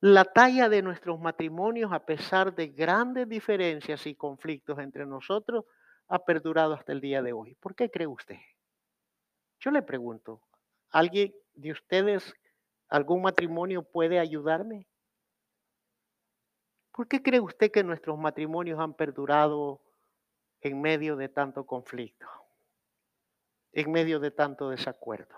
la 0.00 0.24
talla 0.24 0.68
de 0.68 0.82
nuestros 0.82 1.18
matrimonios, 1.18 1.92
a 1.92 2.04
pesar 2.04 2.54
de 2.54 2.68
grandes 2.68 3.28
diferencias 3.28 4.06
y 4.06 4.14
conflictos 4.14 4.78
entre 4.78 5.06
nosotros, 5.06 5.64
ha 6.08 6.24
perdurado 6.24 6.74
hasta 6.74 6.92
el 6.92 7.00
día 7.00 7.22
de 7.22 7.32
hoy? 7.32 7.54
¿Por 7.56 7.74
qué 7.74 7.90
cree 7.90 8.06
usted? 8.06 8.38
Yo 9.60 9.70
le 9.70 9.82
pregunto, 9.82 10.40
¿alguien 10.90 11.34
de 11.54 11.72
ustedes, 11.72 12.32
algún 12.88 13.22
matrimonio 13.22 13.82
puede 13.82 14.18
ayudarme? 14.18 14.86
¿Por 16.92 17.08
qué 17.08 17.22
cree 17.22 17.40
usted 17.40 17.70
que 17.70 17.84
nuestros 17.84 18.18
matrimonios 18.18 18.78
han 18.78 18.94
perdurado 18.94 19.80
en 20.60 20.80
medio 20.80 21.16
de 21.16 21.28
tanto 21.28 21.66
conflicto, 21.66 22.26
en 23.72 23.90
medio 23.92 24.18
de 24.18 24.30
tanto 24.30 24.70
desacuerdo, 24.70 25.36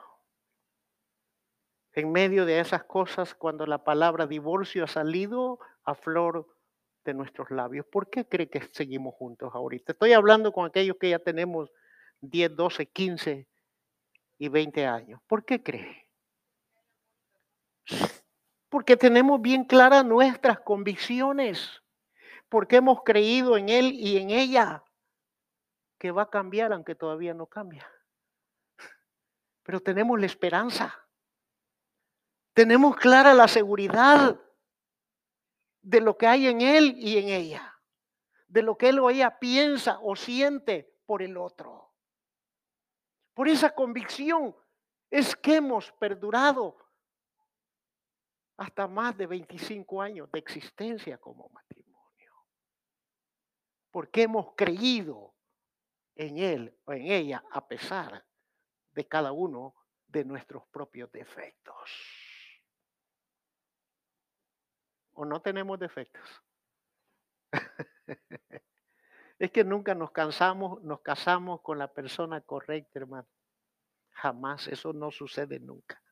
en 1.95 2.13
medio 2.13 2.45
de 2.45 2.61
esas 2.61 2.85
cosas 2.85 3.35
cuando 3.35 3.67
la 3.67 3.85
palabra 3.85 4.27
divorcio 4.27 4.85
ha 4.85 4.89
salido 4.89 5.59
a 5.85 5.95
flor 5.95 6.47
de 7.05 7.15
nuestros 7.15 7.51
labios. 7.51 7.87
¿Por 7.87 8.11
qué 8.11 8.27
cree 8.27 8.49
que 8.49 8.63
seguimos 8.73 9.15
juntos 9.15 9.51
ahorita? 9.55 9.93
Estoy 9.93 10.13
hablando 10.13 10.53
con 10.53 10.67
aquellos 10.67 10.97
que 10.99 11.11
ya 11.11 11.19
tenemos 11.19 11.71
10, 12.21 12.55
12, 12.55 12.87
15 12.87 13.49
y 14.39 14.49
20 14.49 14.87
años. 14.87 15.21
¿Por 15.27 15.45
qué 15.45 15.63
cree? 15.63 16.09
Porque 18.69 18.97
tenemos 18.97 19.41
bien 19.41 19.65
claras 19.65 20.05
nuestras 20.05 20.61
convicciones, 20.61 21.83
porque 22.49 22.77
hemos 22.77 23.03
creído 23.03 23.57
en 23.57 23.69
Él 23.69 23.93
y 23.93 24.19
en 24.19 24.31
ella 24.31 24.85
que 25.99 26.13
va 26.13 26.23
a 26.23 26.31
cambiar 26.31 26.73
aunque 26.73 26.95
todavía 26.95 27.35
no 27.35 27.47
cambia. 27.47 27.87
Pero 29.63 29.81
tenemos 29.81 30.19
la 30.19 30.27
esperanza. 30.27 31.00
Tenemos 32.61 32.95
clara 32.95 33.33
la 33.33 33.49
seguridad 33.49 34.39
de 35.81 36.01
lo 36.03 36.19
que 36.19 36.27
hay 36.27 36.47
en 36.47 36.61
él 36.61 36.95
y 36.99 37.17
en 37.17 37.31
ella. 37.31 37.81
De 38.49 38.61
lo 38.61 38.77
que 38.77 38.91
él 38.91 38.99
o 38.99 39.09
ella 39.09 39.39
piensa 39.39 39.99
o 40.03 40.15
siente 40.15 40.95
por 41.07 41.23
el 41.23 41.39
otro. 41.39 41.95
Por 43.33 43.49
esa 43.49 43.75
convicción 43.75 44.55
es 45.09 45.35
que 45.35 45.57
hemos 45.57 45.91
perdurado 45.93 46.77
hasta 48.59 48.87
más 48.87 49.17
de 49.17 49.27
25 49.27 50.03
años 50.03 50.31
de 50.31 50.39
existencia 50.39 51.17
como 51.17 51.49
matrimonio. 51.49 52.35
Porque 53.91 54.25
hemos 54.25 54.55
creído 54.55 55.33
en 56.15 56.37
él 56.37 56.79
o 56.85 56.93
en 56.93 57.11
ella 57.11 57.43
a 57.53 57.67
pesar 57.67 58.23
de 58.93 59.09
cada 59.09 59.33
uno 59.33 59.75
de 60.09 60.27
nuestros 60.27 60.67
propios 60.67 61.11
defectos. 61.11 62.20
¿O 65.21 65.27
no 65.27 65.43
tenemos 65.43 65.79
defectos? 65.79 66.23
es 69.39 69.51
que 69.51 69.65
nunca 69.65 69.95
nos 69.95 70.13
cansamos, 70.13 70.83
nos 70.83 71.03
casamos 71.03 71.61
con 71.61 71.79
la 71.79 71.93
persona 71.93 72.41
correcta, 72.41 73.01
hermano. 73.01 73.29
Jamás, 74.13 74.67
eso 74.69 74.95
no 74.95 75.11
sucede 75.11 75.61
nunca. 75.61 76.03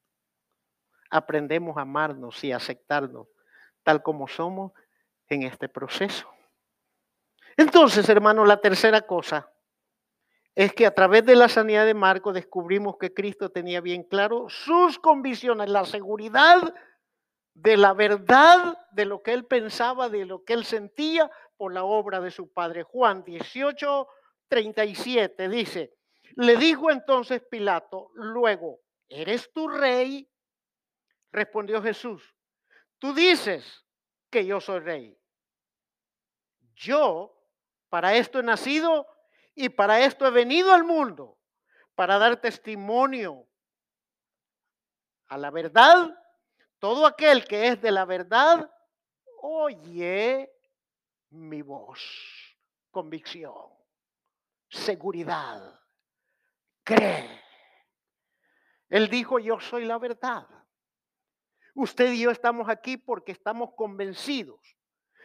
Aprendemos 1.11 1.79
a 1.79 1.83
amarnos 1.83 2.45
y 2.45 2.53
aceptarnos 2.53 3.29
tal 3.83 4.03
como 4.03 4.29
somos 4.29 4.73
en 5.29 5.45
este 5.45 5.71
proceso. 5.71 6.31
Entonces, 7.57 8.07
hermano, 8.11 8.45
la 8.45 8.61
tercera 8.61 9.01
cosa 9.01 9.51
es 10.55 10.75
que 10.75 10.85
a 10.85 10.95
través 10.95 11.25
de 11.25 11.35
la 11.35 11.49
sanidad 11.49 11.87
de 11.87 11.95
Marco 11.95 12.35
descubrimos 12.35 12.99
que 12.99 13.15
Cristo 13.15 13.49
tenía 13.51 13.81
bien 13.81 14.03
claro 14.03 14.51
sus 14.51 14.99
convicciones, 14.99 15.71
la 15.71 15.87
seguridad 15.87 16.75
de 17.61 17.77
la 17.77 17.93
verdad 17.93 18.79
de 18.93 19.05
lo 19.05 19.21
que 19.21 19.33
él 19.33 19.45
pensaba, 19.45 20.09
de 20.09 20.25
lo 20.25 20.45
que 20.45 20.53
él 20.53 20.65
sentía 20.65 21.29
por 21.57 21.73
la 21.73 21.83
obra 21.83 22.21
de 22.21 22.31
su 22.31 22.53
padre. 22.53 22.85
Juan 22.85 23.25
18, 23.25 24.07
37 24.49 25.49
dice, 25.49 25.93
le 26.37 26.57
dijo 26.57 26.91
entonces 26.91 27.43
Pilato, 27.51 28.11
luego, 28.15 28.79
¿eres 29.09 29.53
tu 29.53 29.67
rey? 29.67 30.31
Respondió 31.33 31.83
Jesús, 31.83 32.23
tú 32.99 33.13
dices 33.13 33.85
que 34.31 34.47
yo 34.47 34.61
soy 34.61 34.79
rey. 34.79 35.19
Yo 36.75 37.35
para 37.89 38.15
esto 38.15 38.39
he 38.39 38.45
nacido 38.45 39.05
y 39.57 39.69
para 39.71 40.05
esto 40.05 40.27
he 40.27 40.31
venido 40.31 40.73
al 40.73 40.85
mundo, 40.85 41.39
para 41.97 42.19
dar 42.19 42.41
testimonio 42.41 43.49
a 45.27 45.37
la 45.37 45.51
verdad. 45.51 46.15
Todo 46.79 47.07
aquel 47.07 47.45
que 47.45 47.69
es 47.69 47.81
de 47.81 47.91
la 47.91 48.05
verdad, 48.05 48.71
oye 49.43 50.51
mi 51.31 51.63
voz, 51.63 52.01
convicción, 52.91 53.55
seguridad, 54.69 55.81
cree. 56.85 57.43
Él 58.89 59.09
dijo, 59.09 59.39
yo 59.39 59.61
soy 59.61 59.85
la 59.85 59.99
verdad. 59.99 60.47
Usted 61.75 62.13
y 62.13 62.23
yo 62.23 62.31
estamos 62.31 62.69
aquí 62.69 62.97
porque 62.97 63.33
estamos 63.33 63.75
convencidos, 63.75 64.61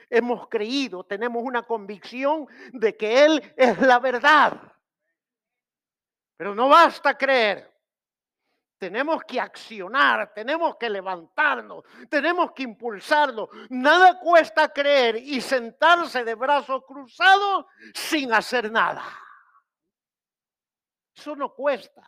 hemos 0.09 0.47
creído, 0.49 1.03
tenemos 1.03 1.41
una 1.43 1.63
convicción 1.63 2.47
de 2.73 2.95
que 2.95 3.25
Él 3.25 3.53
es 3.57 3.79
la 3.79 3.99
verdad. 3.99 4.73
Pero 6.37 6.53
no 6.53 6.67
basta 6.69 7.17
creer. 7.17 7.72
Tenemos 8.84 9.23
que 9.23 9.39
accionar, 9.39 10.34
tenemos 10.34 10.75
que 10.75 10.89
levantarnos, 10.89 11.86
tenemos 12.09 12.51
que 12.51 12.63
impulsarnos. 12.63 13.47
Nada 13.69 14.19
cuesta 14.19 14.73
creer 14.73 15.15
y 15.15 15.39
sentarse 15.39 16.25
de 16.25 16.36
brazos 16.36 16.84
cruzados 16.86 17.65
sin 17.93 18.34
hacer 18.34 18.69
nada. 18.69 19.05
Eso 21.15 21.34
no 21.34 21.53
cuesta. 21.55 22.05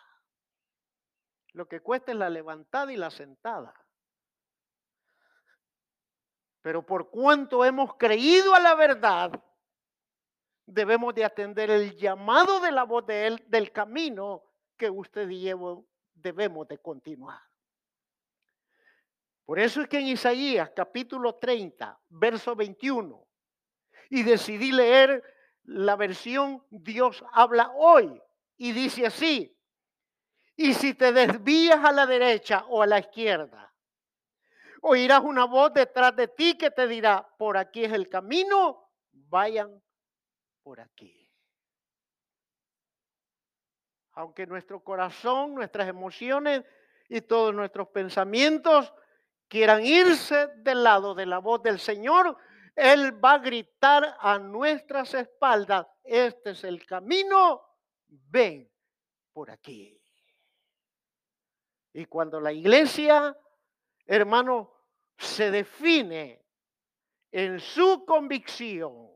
Lo 1.54 1.66
que 1.66 1.80
cuesta 1.80 2.12
es 2.12 2.18
la 2.18 2.30
levantada 2.30 2.92
y 2.92 2.98
la 2.98 3.10
sentada. 3.10 3.74
Pero 6.62 6.86
por 6.86 7.10
cuanto 7.10 7.64
hemos 7.64 7.96
creído 7.96 8.54
a 8.54 8.60
la 8.60 8.76
verdad, 8.76 9.32
debemos 10.66 11.16
de 11.16 11.24
atender 11.24 11.72
el 11.72 11.96
llamado 11.96 12.60
de 12.60 12.74
la 12.74 12.84
voz 12.84 13.06
de 13.06 13.28
él 13.28 13.46
del 13.48 13.72
camino 13.72 14.44
que 14.76 14.90
usted 14.90 15.30
y 15.30 15.48
debemos 16.16 16.68
de 16.68 16.78
continuar. 16.80 17.42
Por 19.46 19.60
eso 19.60 19.82
es 19.82 19.88
que 19.88 20.00
en 20.00 20.08
Isaías 20.08 20.72
capítulo 20.76 21.36
30, 21.36 22.00
verso 22.10 22.56
21, 22.56 23.28
y 24.10 24.24
decidí 24.24 24.72
leer 24.72 25.24
la 25.64 25.96
versión 25.96 26.64
Dios 26.70 27.24
habla 27.32 27.72
hoy, 27.76 28.20
y 28.58 28.72
dice 28.72 29.06
así, 29.06 29.56
y 30.56 30.74
si 30.74 30.94
te 30.94 31.12
desvías 31.12 31.84
a 31.84 31.92
la 31.92 32.06
derecha 32.06 32.66
o 32.70 32.82
a 32.82 32.88
la 32.88 33.00
izquierda, 33.00 33.74
oirás 34.82 35.22
una 35.22 35.46
voz 35.46 35.74
detrás 35.74 36.16
de 36.16 36.28
ti 36.30 36.58
que 36.58 36.72
te 36.72 36.88
dirá, 36.88 37.28
por 37.38 37.58
aquí 37.58 37.84
es 37.84 37.92
el 37.92 38.10
camino, 38.10 38.90
vayan 39.12 39.82
por 40.64 40.80
aquí 40.80 41.25
aunque 44.16 44.48
nuestro 44.48 44.82
corazón, 44.84 45.54
nuestras 45.54 45.88
emociones 45.88 46.64
y 47.10 47.22
todos 47.22 47.54
nuestros 47.54 47.90
pensamientos 47.90 48.94
quieran 49.48 49.86
irse 49.86 50.48
del 50.58 50.84
lado 50.84 51.14
de 51.14 51.26
la 51.26 51.40
voz 51.40 51.62
del 51.62 51.80
Señor, 51.80 52.38
Él 52.76 53.24
va 53.24 53.34
a 53.34 53.40
gritar 53.40 54.18
a 54.20 54.40
nuestras 54.40 55.14
espaldas, 55.14 55.86
este 56.04 56.52
es 56.52 56.64
el 56.64 56.86
camino, 56.86 57.62
ven 58.08 58.72
por 59.34 59.52
aquí. 59.52 60.02
Y 61.94 62.06
cuando 62.06 62.40
la 62.40 62.52
iglesia, 62.52 63.38
hermano, 64.06 64.74
se 65.18 65.52
define 65.52 66.42
en 67.32 67.60
su 67.60 68.06
convicción, 68.06 69.12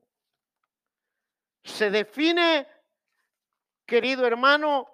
se 1.64 1.90
define 1.90 2.68
querido 3.90 4.26
hermano, 4.28 4.88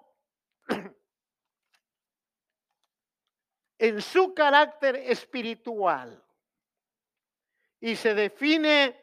en 3.78 4.00
su 4.00 4.32
carácter 4.32 4.96
espiritual 4.96 6.24
y 7.78 7.94
se 7.94 8.14
define, 8.14 8.98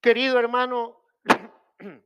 querido 0.00 0.40
hermano, 0.40 1.00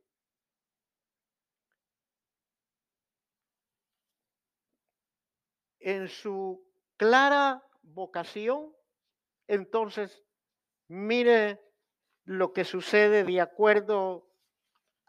en 5.80 6.08
su 6.08 6.62
clara 6.98 7.66
vocación, 7.80 8.76
entonces 9.46 10.22
mire 10.88 11.64
lo 12.24 12.52
que 12.52 12.64
sucede 12.64 13.24
de 13.24 13.40
acuerdo 13.40 14.30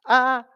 a 0.05 0.49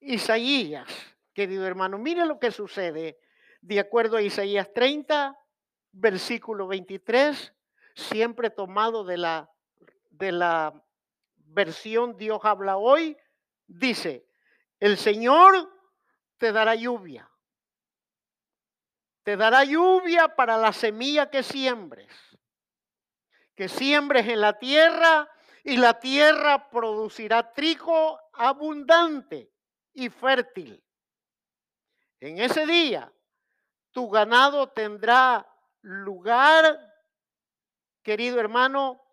Isaías, 0.00 0.88
querido 1.34 1.66
hermano, 1.66 1.98
mire 1.98 2.24
lo 2.24 2.38
que 2.38 2.50
sucede. 2.50 3.18
De 3.60 3.80
acuerdo 3.80 4.16
a 4.16 4.22
Isaías 4.22 4.72
30, 4.72 5.36
versículo 5.92 6.68
23, 6.68 7.52
siempre 7.94 8.50
tomado 8.50 9.04
de 9.04 9.16
la, 9.16 9.50
de 10.10 10.32
la 10.32 10.84
versión 11.36 12.16
Dios 12.16 12.40
habla 12.44 12.76
hoy, 12.76 13.16
dice, 13.66 14.26
el 14.78 14.96
Señor 14.96 15.68
te 16.36 16.52
dará 16.52 16.74
lluvia. 16.76 17.28
Te 19.24 19.36
dará 19.36 19.64
lluvia 19.64 20.34
para 20.36 20.56
la 20.56 20.72
semilla 20.72 21.28
que 21.28 21.42
siembres. 21.42 22.08
Que 23.56 23.68
siembres 23.68 24.28
en 24.28 24.40
la 24.40 24.58
tierra 24.58 25.28
y 25.64 25.76
la 25.76 25.98
tierra 25.98 26.70
producirá 26.70 27.52
trigo 27.52 28.18
abundante 28.32 29.50
y 29.98 30.08
fértil. 30.10 30.82
En 32.20 32.38
ese 32.38 32.64
día, 32.66 33.12
tu 33.90 34.08
ganado 34.08 34.68
tendrá 34.68 35.44
lugar, 35.80 36.78
querido 38.02 38.38
hermano, 38.38 39.04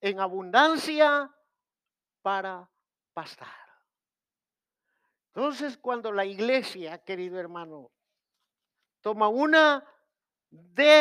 en 0.00 0.18
abundancia 0.18 1.32
para 2.20 2.68
pastar. 3.14 3.48
Entonces, 5.34 5.78
cuando 5.78 6.10
la 6.10 6.24
iglesia, 6.24 6.98
querido 6.98 7.38
hermano, 7.38 7.92
toma 9.00 9.28
una 9.28 9.88
definición 10.50 10.98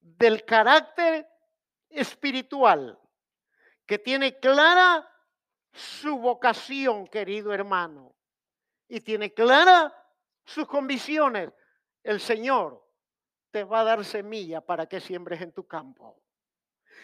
del 0.00 0.42
carácter 0.46 1.28
espiritual 1.90 2.98
que 3.84 3.98
tiene 3.98 4.38
clara 4.40 5.06
su 5.72 6.18
vocación, 6.18 7.06
querido 7.06 7.52
hermano, 7.52 8.14
y 8.88 9.00
tiene 9.00 9.32
clara 9.32 9.92
sus 10.44 10.66
convicciones, 10.66 11.50
el 12.02 12.20
Señor 12.20 12.82
te 13.50 13.64
va 13.64 13.80
a 13.80 13.84
dar 13.84 14.04
semilla 14.04 14.60
para 14.60 14.86
que 14.86 15.00
siembres 15.00 15.40
en 15.40 15.52
tu 15.52 15.66
campo. 15.66 16.20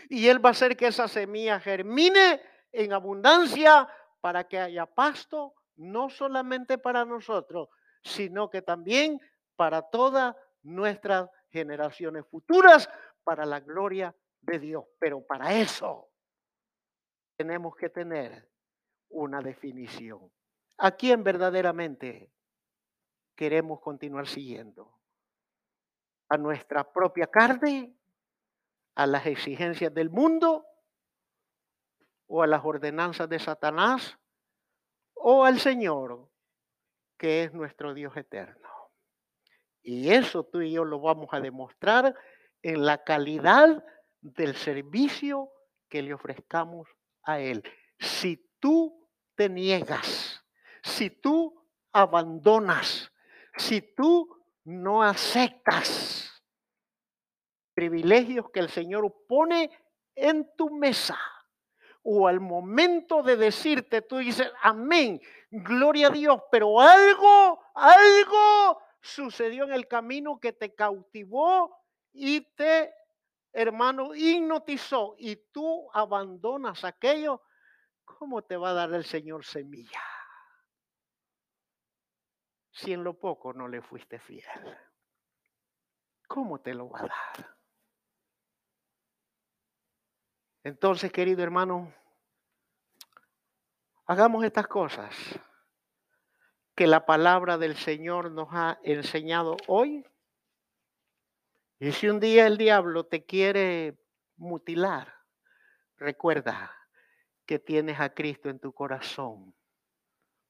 Y 0.08 0.28
Él 0.28 0.44
va 0.44 0.50
a 0.50 0.52
hacer 0.52 0.76
que 0.76 0.88
esa 0.88 1.08
semilla 1.08 1.60
germine 1.60 2.42
en 2.72 2.92
abundancia 2.92 3.88
para 4.20 4.44
que 4.44 4.58
haya 4.58 4.86
pasto, 4.86 5.54
no 5.76 6.10
solamente 6.10 6.78
para 6.78 7.04
nosotros, 7.04 7.68
sino 8.02 8.50
que 8.50 8.62
también 8.62 9.20
para 9.56 9.82
todas 9.82 10.34
nuestras 10.62 11.30
generaciones 11.50 12.26
futuras 12.26 12.88
para 13.24 13.46
la 13.46 13.60
gloria 13.60 14.14
de 14.40 14.58
Dios. 14.58 14.84
Pero 14.98 15.24
para 15.24 15.54
eso 15.54 16.10
tenemos 17.36 17.76
que 17.76 17.88
tener 17.88 18.48
una 19.09 19.40
definición. 19.40 20.30
¿A 20.78 20.92
quién 20.92 21.24
verdaderamente 21.24 22.32
queremos 23.34 23.80
continuar 23.80 24.26
siguiendo? 24.26 24.92
¿A 26.28 26.36
nuestra 26.36 26.92
propia 26.92 27.26
carne? 27.26 27.94
¿A 28.94 29.06
las 29.06 29.26
exigencias 29.26 29.92
del 29.92 30.11
mundo? 30.11 30.66
¿O 32.26 32.42
a 32.42 32.46
las 32.46 32.64
ordenanzas 32.64 33.28
de 33.28 33.38
Satanás? 33.38 34.18
¿O 35.14 35.44
al 35.44 35.59
Señor, 35.59 36.28
que 37.16 37.44
es 37.44 37.52
nuestro 37.52 37.94
Dios 37.94 38.16
eterno? 38.16 38.68
Y 39.82 40.11
eso 40.11 40.44
tú 40.44 40.61
y 40.61 40.72
yo 40.72 40.84
lo 40.84 41.00
vamos 41.00 41.28
a 41.32 41.40
demostrar 41.40 42.14
en 42.62 42.84
la 42.84 43.02
calidad 43.04 43.84
del 44.20 44.54
servicio 44.54 45.50
que 45.88 46.02
le 46.02 46.14
ofrezcamos 46.14 46.88
a 47.22 47.40
Él. 47.40 47.62
Si 47.98 48.47
tú 48.61 49.09
te 49.34 49.48
niegas, 49.48 50.42
si 50.82 51.11
tú 51.11 51.64
abandonas, 51.92 53.11
si 53.56 53.80
tú 53.80 54.28
no 54.64 55.02
aceptas 55.02 56.42
privilegios 57.74 58.50
que 58.50 58.61
el 58.61 58.68
Señor 58.68 59.24
pone 59.28 59.70
en 60.14 60.50
tu 60.56 60.70
mesa, 60.70 61.18
o 62.02 62.26
al 62.26 62.40
momento 62.40 63.22
de 63.22 63.36
decirte, 63.36 64.02
tú 64.02 64.16
dices, 64.16 64.50
amén, 64.62 65.20
gloria 65.50 66.09
a 66.09 66.11
Dios, 66.11 66.40
pero 66.50 66.80
algo, 66.80 67.61
algo 67.74 68.80
sucedió 69.00 69.64
en 69.64 69.72
el 69.72 69.86
camino 69.86 70.40
que 70.40 70.52
te 70.52 70.74
cautivó 70.74 71.84
y 72.12 72.40
te, 72.54 72.94
hermano, 73.52 74.14
hipnotizó 74.14 75.16
y 75.18 75.36
tú 75.52 75.88
abandonas 75.92 76.84
aquello, 76.84 77.42
¿cómo 78.16 78.42
te 78.42 78.56
va 78.56 78.70
a 78.70 78.74
dar 78.74 78.92
el 78.94 79.04
Señor 79.04 79.44
semilla? 79.44 80.02
Si 82.70 82.92
en 82.92 83.04
lo 83.04 83.18
poco 83.18 83.52
no 83.52 83.68
le 83.68 83.82
fuiste 83.82 84.18
fiel, 84.18 84.78
¿cómo 86.26 86.61
te 86.61 86.74
lo 86.74 86.88
va 86.88 87.00
a 87.00 87.02
dar? 87.02 87.56
Entonces, 90.64 91.11
querido 91.12 91.42
hermano, 91.42 91.92
hagamos 94.06 94.44
estas 94.44 94.66
cosas 94.66 95.14
que 96.74 96.86
la 96.86 97.04
palabra 97.04 97.59
del 97.59 97.76
Señor 97.76 98.30
nos 98.30 98.48
ha 98.52 98.78
enseñado 98.82 99.56
hoy. 99.66 100.06
Y 101.80 101.92
si 101.92 102.09
un 102.09 102.20
día 102.20 102.46
el 102.46 102.56
diablo 102.59 103.06
te 103.06 103.24
quiere 103.24 103.98
mutilar, 104.36 105.12
recuerda 105.96 106.77
que 107.49 107.59
tienes 107.59 107.99
a 107.99 108.12
Cristo 108.12 108.51
en 108.51 108.59
tu 108.59 108.74
corazón 108.74 109.55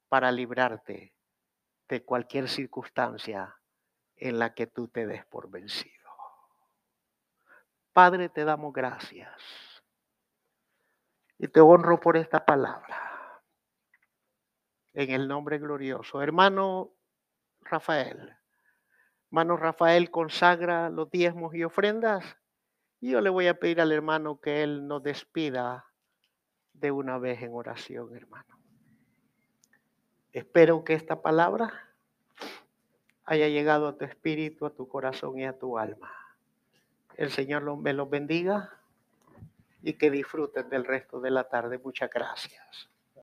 para 0.08 0.32
librarte 0.32 1.14
de 1.88 2.04
cualquier 2.04 2.48
circunstancia 2.48 3.56
en 4.16 4.40
la 4.40 4.52
que 4.52 4.66
tú 4.66 4.88
te 4.88 5.06
des 5.06 5.24
por 5.26 5.48
vencido. 5.48 6.10
Padre, 7.92 8.28
te 8.28 8.44
damos 8.44 8.72
gracias 8.72 9.30
y 11.38 11.46
te 11.46 11.60
honro 11.60 12.00
por 12.00 12.16
esta 12.16 12.44
palabra 12.44 13.40
en 14.92 15.12
el 15.12 15.28
nombre 15.28 15.58
glorioso. 15.58 16.20
Hermano 16.20 16.90
Rafael, 17.60 18.36
hermano 19.28 19.56
Rafael 19.56 20.10
consagra 20.10 20.90
los 20.90 21.08
diezmos 21.12 21.54
y 21.54 21.62
ofrendas. 21.62 22.24
Y 23.00 23.12
yo 23.12 23.20
le 23.20 23.30
voy 23.30 23.46
a 23.46 23.60
pedir 23.60 23.80
al 23.80 23.92
hermano 23.92 24.40
que 24.40 24.64
él 24.64 24.88
nos 24.88 25.04
despida 25.04 25.87
de 26.80 26.90
una 26.90 27.18
vez 27.18 27.42
en 27.42 27.52
oración, 27.54 28.14
hermano. 28.14 28.58
Espero 30.32 30.84
que 30.84 30.94
esta 30.94 31.22
palabra 31.22 31.72
haya 33.24 33.48
llegado 33.48 33.88
a 33.88 33.96
tu 33.96 34.04
espíritu, 34.04 34.66
a 34.66 34.74
tu 34.74 34.88
corazón 34.88 35.38
y 35.38 35.44
a 35.44 35.58
tu 35.58 35.78
alma. 35.78 36.12
El 37.16 37.30
Señor 37.30 37.76
me 37.76 37.92
los 37.92 38.08
bendiga 38.08 38.72
y 39.82 39.94
que 39.94 40.10
disfruten 40.10 40.68
del 40.68 40.84
resto 40.84 41.20
de 41.20 41.30
la 41.30 41.44
tarde. 41.48 41.78
Muchas 41.78 42.10
gracias. 42.10 42.88